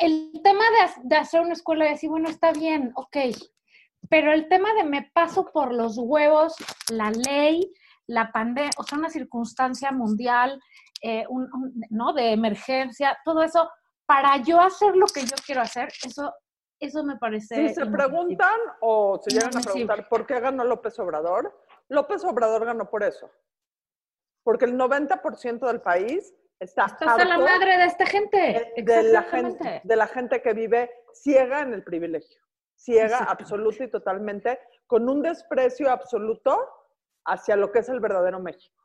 el 0.02 0.32
tema 0.44 0.64
de, 0.64 1.10
de 1.10 1.16
hacer 1.16 1.42
una 1.42 1.54
escuela 1.54 1.86
y 1.86 1.92
decir, 1.92 2.10
bueno, 2.10 2.28
está 2.28 2.52
bien, 2.52 2.92
ok. 2.96 3.18
Pero 4.10 4.34
el 4.34 4.50
tema 4.50 4.74
de 4.74 4.84
me 4.84 5.12
paso 5.14 5.46
por 5.54 5.74
los 5.74 5.98
huevos 5.98 6.56
la 6.90 7.12
ley, 7.12 7.72
la 8.08 8.32
pandemia, 8.32 8.72
o 8.78 8.84
sea, 8.84 8.98
una 8.98 9.12
circunstancia 9.12 9.92
mundial, 9.92 10.60
eh, 11.04 11.26
¿no? 11.90 12.14
De 12.14 12.32
emergencia, 12.32 13.18
todo 13.24 13.44
eso, 13.44 13.70
para 14.08 14.38
yo 14.38 14.60
hacer 14.60 14.96
lo 14.96 15.06
que 15.06 15.22
yo 15.22 15.36
quiero 15.46 15.62
hacer, 15.62 15.90
eso, 16.04 16.34
eso 16.80 17.04
me 17.04 17.18
parece... 17.18 17.70
Si 17.70 17.76
se 17.76 17.86
preguntan 17.86 18.60
o 18.82 19.20
se 19.24 19.30
llegan 19.30 19.56
a 19.56 19.62
preguntar 19.62 20.10
por 20.10 20.26
qué 20.26 20.40
ganó 20.40 20.64
López 20.64 20.98
Obrador, 21.00 21.56
López 21.90 22.24
Obrador 22.26 22.66
ganó 22.66 22.90
por 22.90 23.04
eso. 23.04 23.30
Porque 24.44 24.66
el 24.66 24.76
90% 24.76 25.68
del 25.68 25.82
país 25.82 26.34
Estás 26.62 26.94
a 27.02 27.26
la 27.26 27.40
madre 27.40 27.76
de 27.76 27.86
esta 27.86 28.06
gente. 28.06 28.72
De, 28.78 29.04
la 29.12 29.24
gente. 29.24 29.82
de 29.84 29.96
la 29.96 30.06
gente 30.06 30.44
que 30.44 30.54
vive 30.54 30.92
ciega 31.12 31.62
en 31.62 31.74
el 31.74 31.84
privilegio. 31.84 32.40
Ciega 32.76 33.18
absoluta 33.18 33.84
y 33.84 33.90
totalmente, 33.90 34.60
con 34.86 35.10
un 35.10 35.24
desprecio 35.24 35.90
absoluto 35.90 36.56
hacia 37.26 37.56
lo 37.56 37.72
que 37.72 37.80
es 37.80 37.90
el 37.90 38.00
verdadero 38.00 38.40
México. 38.40 38.76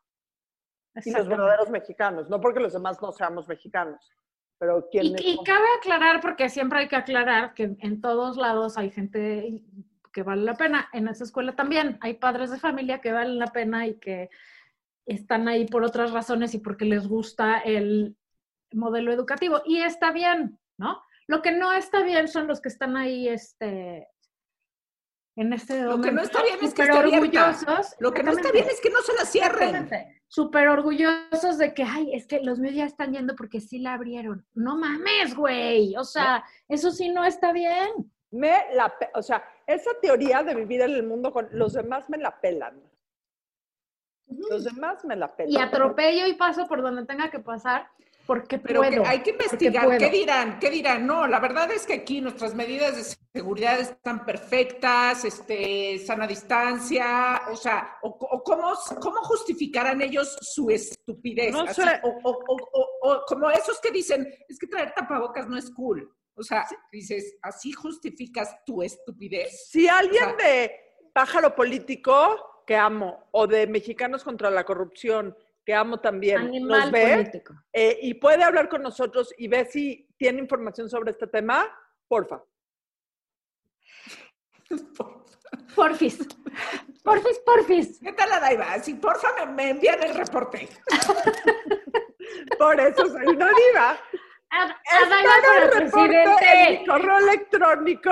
Y 1.05 1.11
los 1.11 1.27
verdaderos 1.27 1.69
mexicanos, 1.69 2.27
no 2.31 2.41
porque 2.41 2.59
los 2.59 2.73
demás 2.73 2.99
no 2.99 3.11
seamos 3.11 3.47
mexicanos, 3.47 4.11
pero. 4.57 4.89
Y, 4.91 5.33
y 5.33 5.43
cabe 5.43 5.65
aclarar, 5.77 6.19
porque 6.19 6.49
siempre 6.49 6.79
hay 6.79 6.87
que 6.87 6.95
aclarar 6.95 7.53
que 7.53 7.75
en 7.79 8.01
todos 8.01 8.37
lados 8.37 8.75
hay 8.79 8.89
gente 8.89 9.61
que 10.11 10.23
vale 10.23 10.41
la 10.41 10.55
pena. 10.55 10.89
En 10.93 11.07
esa 11.07 11.25
escuela 11.25 11.55
también 11.55 11.99
hay 12.01 12.15
padres 12.15 12.49
de 12.49 12.57
familia 12.57 13.01
que 13.01 13.11
valen 13.11 13.37
la 13.37 13.51
pena 13.51 13.85
y 13.85 13.99
que 13.99 14.31
están 15.07 15.47
ahí 15.47 15.65
por 15.65 15.83
otras 15.83 16.11
razones 16.11 16.53
y 16.53 16.59
porque 16.59 16.85
les 16.85 17.07
gusta 17.07 17.59
el 17.59 18.15
modelo 18.73 19.11
educativo. 19.11 19.61
Y 19.65 19.81
está 19.81 20.11
bien, 20.11 20.59
¿no? 20.77 21.01
Lo 21.27 21.41
que 21.41 21.51
no 21.51 21.73
está 21.73 22.03
bien 22.03 22.27
son 22.27 22.47
los 22.47 22.61
que 22.61 22.69
están 22.69 22.95
ahí 22.95 23.27
este, 23.27 24.07
en 25.37 25.53
este 25.53 25.83
Lo 25.83 26.01
que 26.01 26.11
no 26.11 26.21
está 26.21 26.41
bien 26.41 26.57
es 26.63 26.73
que 26.73 26.81
esté 26.81 26.97
orgullosos. 26.97 27.95
Lo 27.99 28.11
que 28.11 28.23
no 28.23 28.31
está 28.31 28.51
bien 28.51 28.65
es 28.69 28.81
que 28.81 28.89
no 28.89 29.01
se 29.01 29.13
la 29.13 29.23
cierren. 29.23 29.89
Súper 30.27 30.67
orgullosos 30.67 31.57
de 31.59 31.73
que, 31.73 31.83
ay, 31.83 32.13
es 32.13 32.25
que 32.25 32.41
los 32.41 32.59
medios 32.59 32.77
ya 32.77 32.85
están 32.85 33.13
yendo 33.13 33.35
porque 33.35 33.61
sí 33.61 33.77
la 33.77 33.93
abrieron. 33.93 34.45
No 34.55 34.77
mames, 34.77 35.35
güey. 35.35 35.95
O 35.95 36.03
sea, 36.03 36.43
eso 36.67 36.91
sí 36.91 37.09
no 37.09 37.23
está 37.23 37.53
bien. 37.53 38.11
Me 38.31 38.65
la, 38.73 38.93
o 39.13 39.21
sea, 39.21 39.43
esa 39.67 39.91
teoría 40.01 40.41
de 40.43 40.55
vivir 40.55 40.81
en 40.81 40.91
el 40.91 41.03
mundo 41.03 41.31
con 41.31 41.47
los 41.51 41.73
demás 41.73 42.09
me 42.09 42.17
la 42.17 42.41
pelan. 42.41 42.81
Los 44.27 44.63
demás 44.63 45.03
me 45.05 45.15
la 45.15 45.35
pelan. 45.35 45.51
Y 45.51 45.57
atropello 45.57 46.27
y 46.27 46.33
paso 46.33 46.67
por 46.67 46.81
donde 46.81 47.05
tenga 47.05 47.29
que 47.29 47.39
pasar 47.39 47.89
porque 48.27 48.59
Pero 48.59 48.81
hay 49.05 49.19
que 49.21 49.31
investigar, 49.31 49.97
¿qué 49.97 50.09
dirán? 50.09 50.59
¿Qué 50.59 50.69
dirán? 50.69 51.07
No, 51.07 51.25
la 51.27 51.39
verdad 51.39 51.71
es 51.71 51.87
que 51.87 51.93
aquí 51.93 52.19
nuestras 52.19 52.53
medidas 52.53 52.97
de 52.97 53.15
seguridad 53.33 53.79
están 53.79 54.25
perfectas, 54.25 55.23
este, 55.23 55.97
sana 55.99 56.27
distancia, 56.27 57.43
o 57.49 57.55
sea, 57.55 57.97
o, 58.01 58.17
cómo, 58.43 58.73
cómo, 58.99 59.21
justificarán 59.21 60.01
ellos 60.01 60.37
su 60.41 60.69
estupidez. 60.69 61.53
No 61.53 61.73
sé. 61.73 61.83
O, 62.03 63.23
como 63.25 63.49
esos 63.49 63.79
que 63.79 63.91
dicen, 63.91 64.27
es 64.49 64.59
que 64.59 64.67
traer 64.67 64.93
tapabocas 64.93 65.47
no 65.47 65.57
es 65.57 65.71
cool. 65.71 66.13
O 66.35 66.43
sea, 66.43 66.67
dices, 66.91 67.37
así 67.41 67.71
justificas 67.71 68.53
tu 68.65 68.83
estupidez. 68.83 69.69
Si 69.69 69.87
alguien 69.87 70.35
de 70.37 70.71
pájaro 71.13 71.55
político 71.55 72.56
que 72.67 72.75
amo, 72.75 73.29
o 73.31 73.47
de 73.47 73.65
mexicanos 73.65 74.25
contra 74.25 74.51
la 74.51 74.65
corrupción, 74.65 75.35
que 75.65 75.73
amo 75.73 76.01
también, 76.01 76.51
nos 76.67 76.91
ve 76.91 77.31
eh, 77.71 77.97
y 78.01 78.13
puede 78.15 78.43
hablar 78.43 78.67
con 78.67 78.83
nosotros 78.83 79.33
y 79.37 79.47
ve 79.47 79.63
si 79.65 80.05
tiene 80.17 80.39
información 80.39 80.89
sobre 80.89 81.11
este 81.11 81.27
tema, 81.27 81.65
porfa. 82.09 82.43
Porfis. 85.75 86.27
Porfis, 87.03 87.39
porfis. 87.45 87.99
¿Qué 87.99 88.11
tal 88.11 88.29
la 88.29 88.41
Daiva? 88.41 88.79
Si 88.79 88.95
porfa 88.95 89.29
me, 89.45 89.53
me 89.53 89.69
envían 89.69 90.03
el 90.03 90.13
reporte. 90.13 90.67
Por 92.59 92.79
eso 92.81 93.07
soy 93.07 93.27
una 93.27 93.47
diva. 93.47 93.97
A. 94.49 94.75
En 96.53 96.85
correo 96.85 97.17
electrónico 97.17 98.11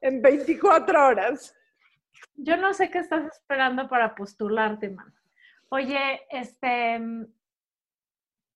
en 0.00 0.22
24 0.22 1.06
horas. 1.06 1.55
Yo 2.36 2.56
no 2.56 2.72
sé 2.74 2.90
qué 2.90 2.98
estás 2.98 3.24
esperando 3.24 3.88
para 3.88 4.14
postularte, 4.14 4.90
man. 4.90 5.14
Oye, 5.68 6.22
este, 6.30 7.00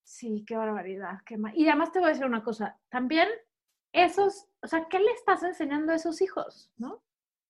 sí, 0.05 0.45
qué 0.47 0.57
barbaridad, 0.57 1.21
qué 1.25 1.37
mal. 1.37 1.53
Y 1.57 1.69
además 1.69 1.93
te 1.93 1.99
voy 1.99 2.09
a 2.09 2.13
decir 2.13 2.27
una 2.27 2.45
cosa, 2.45 2.79
también 2.89 3.29
esos, 3.93 4.47
o 4.63 4.67
sea, 4.67 4.87
¿qué 4.89 4.99
le 4.99 5.11
estás 5.13 5.43
enseñando 5.43 5.93
a 5.93 5.97
esos 5.97 6.21
hijos, 6.21 6.71
no? 6.77 7.03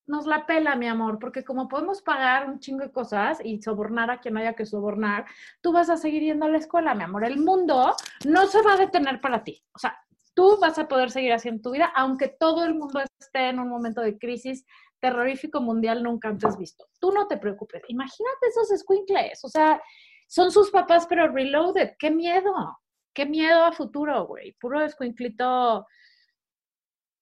Nos 0.06 0.26
la 0.26 0.46
pela, 0.46 0.74
mi 0.74 0.88
amor, 0.88 1.18
porque 1.18 1.44
como 1.44 1.68
podemos 1.68 2.02
pagar 2.02 2.48
un 2.48 2.58
chingo 2.58 2.82
de 2.82 2.90
cosas 2.90 3.38
y 3.44 3.62
sobornar 3.62 4.10
a 4.10 4.18
quien 4.18 4.36
haya 4.36 4.54
que 4.54 4.66
sobornar, 4.66 5.26
tú 5.60 5.72
vas 5.72 5.88
a 5.88 5.96
seguir 5.96 6.22
yendo 6.22 6.46
a 6.46 6.48
la 6.48 6.58
escuela, 6.58 6.94
mi 6.94 7.04
amor. 7.04 7.24
El 7.24 7.38
mundo 7.38 7.94
no 8.26 8.46
se 8.46 8.62
va 8.62 8.72
a 8.72 8.78
detener 8.78 9.20
para 9.20 9.44
ti. 9.44 9.62
O 9.72 9.78
sea, 9.78 9.96
tú 10.34 10.58
vas 10.60 10.78
a 10.78 10.88
poder 10.88 11.10
seguir 11.10 11.32
haciendo 11.32 11.62
tu 11.62 11.70
vida, 11.70 11.92
aunque 11.94 12.28
todo 12.28 12.64
el 12.64 12.74
mundo 12.74 13.00
esté 13.20 13.50
en 13.50 13.60
un 13.60 13.68
momento 13.68 14.00
de 14.00 14.18
crisis 14.18 14.64
terrorífico 15.00 15.60
mundial 15.60 16.02
nunca 16.02 16.28
antes 16.28 16.56
visto. 16.56 16.86
Tú 16.98 17.10
no 17.12 17.26
te 17.26 17.38
preocupes. 17.38 17.82
Imagínate 17.88 18.46
esos 18.48 18.80
squinkles. 18.80 19.44
O 19.44 19.48
sea, 19.48 19.80
son 20.28 20.52
sus 20.52 20.70
papás, 20.70 21.06
pero 21.08 21.28
reloaded. 21.28 21.92
¡Qué 21.98 22.10
miedo! 22.10 22.78
¡Qué 23.12 23.26
miedo 23.26 23.64
a 23.64 23.72
futuro, 23.72 24.26
güey! 24.26 24.52
Puro 24.60 24.88
squinklito 24.88 25.86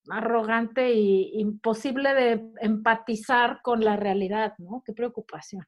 arrogante 0.09 0.91
y 0.91 1.39
imposible 1.39 2.13
de 2.13 2.51
empatizar 2.61 3.61
con 3.61 3.83
la 3.83 3.95
realidad, 3.95 4.53
¿no? 4.57 4.81
Qué 4.85 4.93
preocupación. 4.93 5.65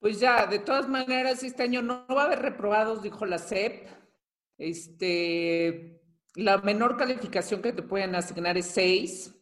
Pues 0.00 0.20
ya, 0.20 0.46
de 0.46 0.60
todas 0.60 0.88
maneras, 0.88 1.42
este 1.42 1.64
año 1.64 1.82
no, 1.82 2.06
va 2.06 2.22
a 2.22 2.26
haber 2.26 2.40
reprobados, 2.40 3.02
dijo 3.02 3.26
la 3.26 3.38
CEP. 3.38 3.88
Este, 4.56 5.97
la 6.38 6.58
menor 6.58 6.96
calificación 6.96 7.60
que 7.60 7.72
te 7.72 7.82
pueden 7.82 8.14
asignar 8.14 8.56
es 8.56 8.66
6. 8.66 9.34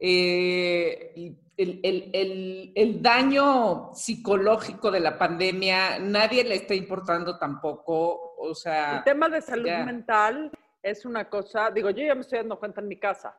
Eh, 0.00 1.36
el, 1.56 3.00
daño 3.00 3.90
psicológico 3.94 4.90
de 4.90 4.98
la 4.98 5.16
pandemia, 5.16 6.00
nadie 6.00 6.42
le 6.42 6.56
está 6.56 6.74
importando 6.74 7.38
tampoco. 7.38 8.34
O 8.36 8.52
sea. 8.54 8.98
El 8.98 9.04
tema 9.04 9.28
de 9.28 9.40
salud 9.40 9.70
mental 9.84 10.50
es 10.82 11.04
una 11.04 11.28
cosa, 11.28 11.70
digo, 11.70 11.90
yo 11.90 12.04
ya 12.04 12.16
me 12.16 12.22
estoy 12.22 12.38
dando 12.38 12.58
cuenta 12.58 12.80
en 12.80 12.88
mi 12.88 12.98
casa. 12.98 13.38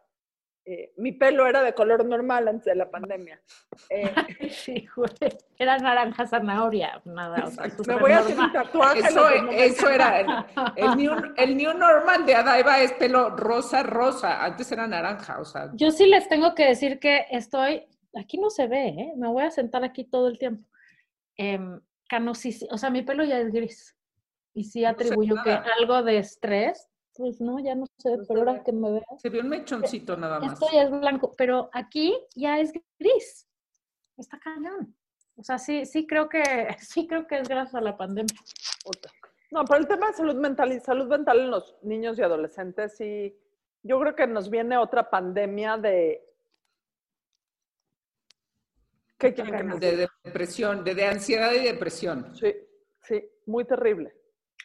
Eh, 0.65 0.93
mi 0.95 1.11
pelo 1.11 1.45
era 1.45 1.61
de 1.61 1.73
color 1.73 2.05
normal 2.05 2.47
antes 2.47 2.65
de 2.65 2.75
la 2.75 2.89
pandemia. 2.89 3.41
Eh, 3.89 4.13
sí, 4.49 4.87
güey. 4.95 5.09
Era 5.57 5.77
naranja 5.77 6.25
zanahoria, 6.25 7.01
nada. 7.03 7.49
me 7.85 7.95
voy 7.97 8.11
a 8.11 8.19
hacer 8.19 8.39
un 8.39 8.51
tatuaje. 8.51 8.99
Eso, 8.99 9.29
eso 9.51 9.89
era 9.89 10.45
el, 10.77 11.57
new, 11.57 11.73
normal 11.73 12.25
de 12.25 12.35
Adaiva 12.35 12.79
es 12.79 12.93
pelo 12.93 13.31
rosa, 13.31 13.83
rosa. 13.83 14.43
Antes 14.43 14.71
era 14.71 14.87
naranja, 14.87 15.39
o 15.39 15.45
sea. 15.45 15.69
Yo 15.73 15.91
sí 15.91 16.05
les 16.05 16.29
tengo 16.29 16.55
que 16.55 16.65
decir 16.65 16.97
que 16.99 17.25
estoy, 17.29 17.85
aquí 18.15 18.37
no 18.37 18.49
se 18.49 18.67
ve, 18.67 18.87
¿eh? 18.87 19.13
me 19.17 19.27
voy 19.27 19.43
a 19.43 19.51
sentar 19.51 19.83
aquí 19.83 20.05
todo 20.05 20.29
el 20.29 20.37
tiempo. 20.37 20.65
Em, 21.35 21.81
canosísimo. 22.07 22.73
O 22.73 22.77
sea, 22.77 22.89
mi 22.89 23.01
pelo 23.01 23.25
ya 23.25 23.39
es 23.39 23.51
gris. 23.51 23.97
Y 24.53 24.63
sí 24.63 24.85
atribuyo 24.85 25.35
que 25.43 25.51
algo 25.51 26.03
de 26.03 26.19
estrés, 26.19 26.87
pues 27.15 27.39
no, 27.39 27.59
ya 27.59 27.75
no 27.75 27.85
sé, 27.97 28.17
pero 28.27 28.39
ahora 28.39 28.63
que 28.63 28.71
me 28.71 28.91
veo. 28.91 29.03
Se 29.17 29.29
vio 29.29 29.41
un 29.41 29.49
mechoncito 29.49 30.17
nada 30.17 30.39
más. 30.39 30.53
Esto 30.53 30.67
ya 30.71 30.83
es 30.83 30.91
blanco, 30.91 31.33
pero 31.37 31.69
aquí 31.73 32.15
ya 32.35 32.59
es 32.59 32.71
gris. 32.99 33.47
Está 34.17 34.39
cañón. 34.39 34.95
O 35.35 35.43
sea, 35.43 35.57
sí, 35.57 35.85
sí 35.85 36.05
creo 36.05 36.29
que, 36.29 36.43
sí 36.79 37.07
creo 37.07 37.27
que 37.27 37.39
es 37.39 37.47
gracias 37.47 37.75
a 37.75 37.81
la 37.81 37.97
pandemia. 37.97 38.35
No, 39.51 39.63
pero 39.65 39.79
el 39.79 39.87
tema 39.87 40.07
de 40.07 40.13
salud 40.13 40.35
mental 40.35 40.73
y 40.73 40.79
salud 40.79 41.07
mental 41.07 41.39
en 41.39 41.51
los 41.51 41.75
niños 41.83 42.17
y 42.17 42.23
adolescentes, 42.23 42.97
sí, 42.97 43.37
yo 43.83 43.99
creo 43.99 44.15
que 44.15 44.25
nos 44.25 44.49
viene 44.49 44.77
otra 44.77 45.09
pandemia 45.09 45.77
de 45.77 46.27
¿Qué 49.17 49.33
quieren 49.33 49.55
que 49.55 49.63
nos 49.63 49.79
De 49.79 50.09
depresión, 50.23 50.83
de, 50.83 50.95
de, 50.95 51.05
ansiedad 51.05 51.53
y 51.53 51.63
depresión. 51.63 52.35
Sí, 52.35 52.53
sí, 53.03 53.23
muy 53.45 53.63
terrible. 53.65 54.13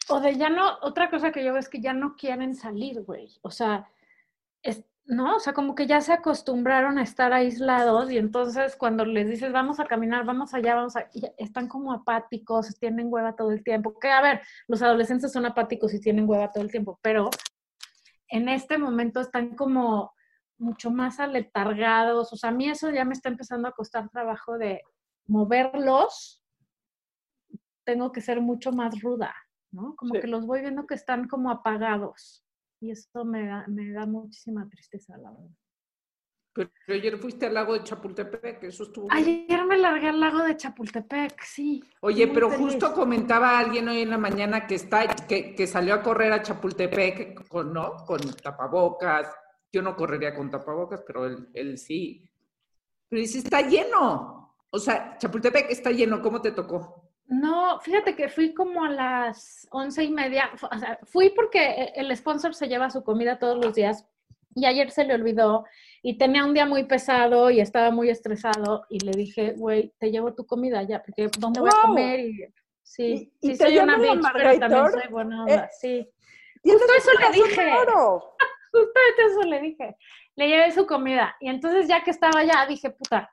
O 0.09 0.21
de 0.21 0.37
ya 0.37 0.49
no, 0.49 0.79
otra 0.83 1.11
cosa 1.11 1.33
que 1.33 1.45
yo 1.45 1.53
veo 1.53 1.61
es 1.61 1.69
que 1.69 1.81
ya 1.81 1.93
no 1.93 2.17
quieren 2.17 2.55
salir, 2.55 3.03
güey. 3.03 3.29
O 3.43 3.51
sea, 3.51 3.89
es, 4.63 4.85
no, 5.05 5.37
o 5.37 5.41
sea, 5.41 5.53
como 5.55 5.75
que 5.75 5.87
ya 5.87 6.01
se 6.01 6.13
acostumbraron 6.13 6.99
a 6.99 7.03
estar 7.03 7.33
aislados 7.33 8.11
y 8.11 8.19
entonces 8.19 8.77
cuando 8.77 9.05
les 9.05 9.29
dices 9.29 9.53
vamos 9.53 9.81
a 9.81 9.87
caminar, 9.87 10.25
vamos 10.25 10.53
allá, 10.55 10.75
vamos 10.75 10.97
a, 10.97 11.09
están 11.39 11.69
como 11.69 11.93
apáticos, 11.93 12.79
tienen 12.79 13.07
hueva 13.11 13.35
todo 13.37 13.51
el 13.53 13.65
tiempo. 13.65 13.99
Que 13.99 14.11
a 14.11 14.21
ver, 14.21 14.43
los 14.67 14.83
adolescentes 14.83 15.33
son 15.33 15.47
apáticos 15.47 15.95
y 15.95 16.01
tienen 16.01 16.29
hueva 16.29 16.53
todo 16.53 16.63
el 16.63 16.71
tiempo, 16.71 16.99
pero 17.03 17.31
en 18.29 18.49
este 18.49 18.79
momento 18.79 19.21
están 19.21 19.57
como 19.57 20.13
mucho 20.59 20.91
más 20.91 21.21
aletargados. 21.21 22.33
O 22.33 22.37
sea, 22.37 22.51
a 22.51 22.53
mí 22.53 22.69
eso 22.69 22.91
ya 22.91 23.05
me 23.05 23.15
está 23.15 23.29
empezando 23.29 23.69
a 23.69 23.73
costar 23.73 24.09
trabajo 24.11 24.59
de 24.59 24.83
moverlos. 25.27 26.43
Tengo 27.85 28.13
que 28.13 28.21
ser 28.21 28.41
mucho 28.41 28.73
más 28.73 29.01
ruda. 29.01 29.35
¿No? 29.71 29.95
Como 29.97 30.15
que 30.15 30.27
los 30.27 30.47
voy 30.47 30.61
viendo 30.61 30.87
que 30.87 30.95
están 30.95 31.29
como 31.29 31.51
apagados. 31.51 32.45
Y 32.81 32.91
eso 32.91 33.25
me 33.25 33.47
da, 33.47 33.65
me 33.69 33.91
da 33.91 34.07
muchísima 34.07 34.69
tristeza, 34.69 35.17
la 35.19 35.31
verdad. 35.31 35.51
Pero, 36.53 36.71
ayer 36.89 37.19
fuiste 37.19 37.47
al 37.47 37.55
lago 37.55 37.75
de 37.75 37.85
Chapultepec, 37.85 38.65
eso 38.65 38.85
estuvo. 38.85 39.07
Ayer 39.11 39.65
me 39.65 39.79
largué 39.79 40.09
al 40.09 40.19
lago 40.19 40.43
de 40.43 40.57
Chapultepec, 40.57 41.41
sí. 41.43 41.83
Oye, 42.01 42.27
pero 42.29 42.51
justo 42.51 42.93
comentaba 42.93 43.59
alguien 43.59 43.89
hoy 43.89 44.01
en 44.01 44.11
la 44.11 44.19
mañana 44.19 44.67
que 44.67 44.75
está, 44.75 45.07
que, 45.07 45.55
que 45.55 45.67
salió 45.67 45.95
a 45.95 46.03
correr 46.03 46.33
a 46.33 46.43
Chapultepec 46.43 47.47
con, 47.47 47.73
¿no? 47.73 47.97
Con 48.05 48.21
tapabocas. 48.43 49.29
Yo 49.71 49.83
no 49.83 49.95
correría 49.95 50.35
con 50.35 50.51
tapabocas, 50.51 51.03
pero 51.07 51.27
él, 51.27 51.49
él 51.53 51.79
sí. 51.79 52.29
Pero 53.09 53.21
dice, 53.21 53.39
está 53.39 53.61
lleno. 53.61 54.57
O 54.71 54.79
sea, 54.79 55.17
Chapultepec 55.19 55.71
está 55.71 55.91
lleno. 55.91 56.21
¿Cómo 56.21 56.41
te 56.43 56.53
tocó? 56.53 57.08
No, 57.29 57.79
fíjate 57.81 58.17
que 58.17 58.31
fui 58.31 58.55
como 58.55 58.85
a 58.85 58.89
las 58.89 59.69
once 59.71 60.03
y 60.03 60.11
media, 60.11 60.51
o 60.71 60.79
sea, 60.79 60.99
fui 61.05 61.29
porque 61.29 61.61
e, 61.61 61.93
el 61.97 62.17
sponsor 62.17 62.55
se 62.55 62.69
lleva 62.69 62.89
su 62.89 63.05
comida 63.05 63.39
todos 63.39 63.63
los 63.63 63.75
días 63.75 64.07
y 64.55 64.65
ayer 64.65 64.91
se 64.91 65.05
le 65.05 65.15
olvidó 65.15 65.67
y 66.03 66.17
tenía 66.17 66.47
un 66.47 66.55
día 66.55 66.65
muy 66.65 66.85
pesado 66.85 67.51
y 67.51 67.61
estaba 67.61 67.91
muy 67.91 68.09
estresado 68.09 68.87
y 68.89 69.01
le 69.01 69.13
dije, 69.13 69.53
güey, 69.59 69.93
te 69.99 70.11
llevo 70.11 70.33
tu 70.33 70.47
comida 70.47 70.83
ya, 70.85 71.03
porque 71.03 71.29
¿dónde 71.39 71.61
voy 71.61 71.69
a 71.71 71.87
comer? 71.87 72.21
Y, 72.21 72.47
sí, 72.83 73.31
¿Y, 73.43 73.49
sí 73.49 73.57
soy 73.57 73.77
una 73.77 73.99
bitch, 73.99 74.27
pero 74.33 74.59
también 74.59 74.91
soy 74.91 75.09
buena 75.11 75.43
onda, 75.43 75.65
eh, 75.65 75.69
sí. 75.79 76.11
Justo 76.63 76.93
eso 76.97 77.11
le 77.21 77.31
dije. 77.31 77.73
Justo 78.73 79.01
eso 79.19 79.43
le 79.43 79.61
dije. 79.61 79.97
Le 80.37 80.49
llevé 80.49 80.73
su 80.73 80.87
comida 80.87 81.37
y 81.41 81.49
entonces 81.49 81.89
ya 81.89 82.03
que 82.05 82.11
estaba 82.11 82.41
allá 82.41 82.65
dije, 82.67 82.91
puta, 82.91 83.31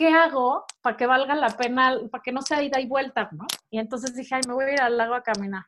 ¿qué 0.00 0.08
hago 0.08 0.64
para 0.80 0.96
que 0.96 1.04
valga 1.04 1.34
la 1.34 1.54
pena, 1.54 1.94
para 2.10 2.22
que 2.22 2.32
no 2.32 2.40
sea 2.40 2.62
ida 2.62 2.80
y 2.80 2.86
vuelta? 2.86 3.28
¿no? 3.32 3.46
Y 3.68 3.78
entonces 3.78 4.16
dije, 4.16 4.34
ay, 4.34 4.40
me 4.48 4.54
voy 4.54 4.64
a 4.64 4.72
ir 4.72 4.80
al 4.80 4.96
lago 4.96 5.12
a 5.14 5.22
caminar. 5.22 5.64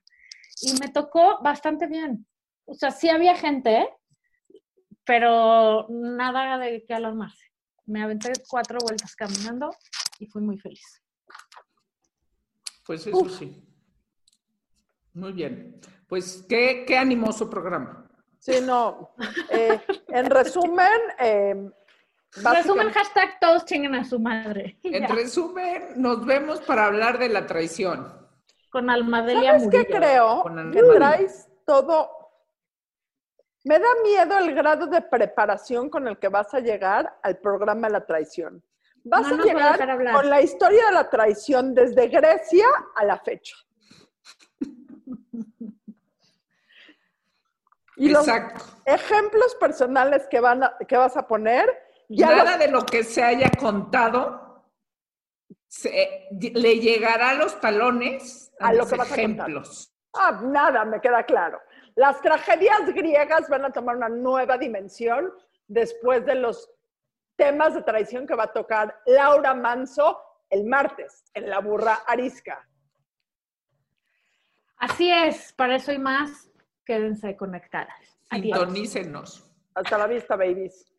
Y 0.63 0.73
me 0.81 0.89
tocó 0.89 1.43
bastante 1.43 1.87
bien. 1.87 2.27
O 2.65 2.73
sea, 2.73 2.91
sí 2.93 3.11
había 3.11 3.37
gente, 3.37 3.87
pero 5.05 5.87
nada 5.91 6.57
de 6.57 6.83
qué 6.89 6.95
alarmarse. 6.95 7.45
Me 7.85 8.03
aventé 8.03 8.33
cuatro 8.49 8.79
vueltas 8.81 9.15
caminando 9.15 9.71
y 10.19 10.27
fui 10.29 10.41
muy 10.41 10.59
feliz. 10.59 11.03
Pues 12.87 13.07
eso 13.07 13.29
sí. 13.29 13.69
Muy 15.13 15.35
bien. 15.35 15.79
Pues 16.09 16.47
qué, 16.49 16.85
qué 16.87 16.97
animoso 16.97 17.51
programa. 17.51 18.11
Sí, 18.39 18.63
no. 18.63 19.15
Eh, 19.51 19.79
en 20.09 20.31
resumen, 20.31 21.01
eh, 21.19 21.71
Resumen, 22.35 22.91
hashtag 22.91 23.39
todos 23.41 23.65
chinguen 23.67 23.95
a 23.95 24.05
su 24.05 24.19
madre. 24.19 24.79
En 24.85 25.09
resumen, 25.09 25.93
nos 25.97 26.25
vemos 26.25 26.61
para 26.63 26.87
hablar 26.87 27.19
de 27.19 27.29
la 27.29 27.47
traición. 27.47 28.11
Con 28.71 28.89
Almadelia 28.89 29.59
¿Sabes 29.59 29.69
qué 29.71 29.87
creo? 29.87 30.45
Que 30.73 30.83
traes 30.97 31.49
todo... 31.67 32.11
Me 33.65 33.79
da 33.79 33.87
miedo 34.03 34.39
el 34.39 34.55
grado 34.55 34.87
de 34.87 35.03
preparación 35.03 35.89
con 35.89 36.09
el 36.09 36.19
que 36.19 36.29
vas 36.29 36.53
a 36.55 36.59
llegar 36.59 37.19
al 37.23 37.39
programa 37.39 37.87
de 37.87 37.93
la 37.93 38.07
traición. 38.07 38.65
Vas 39.05 39.31
a 39.31 39.37
llegar 39.37 39.79
con 40.13 40.31
la 40.31 40.41
historia 40.41 40.87
de 40.87 40.93
la 40.93 41.11
traición 41.11 41.75
desde 41.75 42.09
Grecia 42.09 42.67
a 42.97 43.05
la 43.05 43.19
fecha. 43.19 43.55
Y 47.97 48.11
Exacto. 48.11 48.65
los 48.65 49.01
ejemplos 49.01 49.55
personales 49.57 50.27
que, 50.29 50.41
van 50.41 50.63
que 50.89 50.97
vas 50.97 51.17
a 51.17 51.29
poner 51.29 51.69
Nada 52.09 52.59
de 52.59 52.69
lo 52.69 52.85
que 52.85 53.05
se 53.05 53.23
haya 53.23 53.51
contado 53.51 54.43
le 56.41 56.79
llegará 56.81 57.31
a 57.31 57.35
los 57.35 57.59
talones 57.61 58.53
a, 58.61 58.73
los 58.73 58.93
ejemplos. 58.93 59.93
ah, 60.15 60.41
nada, 60.43 60.85
me 60.85 61.01
queda 61.01 61.25
claro. 61.25 61.61
Las 61.95 62.21
tragedias 62.21 62.93
griegas 62.95 63.49
van 63.49 63.65
a 63.65 63.71
tomar 63.71 63.97
una 63.97 64.09
nueva 64.09 64.59
dimensión 64.59 65.33
después 65.67 66.25
de 66.27 66.35
los 66.35 66.71
temas 67.37 67.75
de 67.75 67.83
traición 67.83 68.27
que 68.27 68.35
va 68.35 68.45
a 68.45 68.53
tocar 68.53 69.01
Laura 69.07 69.55
Manso 69.55 70.19
el 70.51 70.65
martes 70.65 71.25
en 71.33 71.49
La 71.49 71.61
Burra 71.61 72.03
Arisca. 72.07 72.69
Así 74.77 75.11
es, 75.11 75.53
para 75.53 75.77
eso 75.77 75.93
y 75.93 75.99
más, 75.99 76.51
quédense 76.85 77.37
conectadas. 77.37 78.19
Sintonícenos. 78.31 79.51
Hasta 79.75 79.97
la 79.97 80.07
vista, 80.07 80.37
babies. 80.37 80.92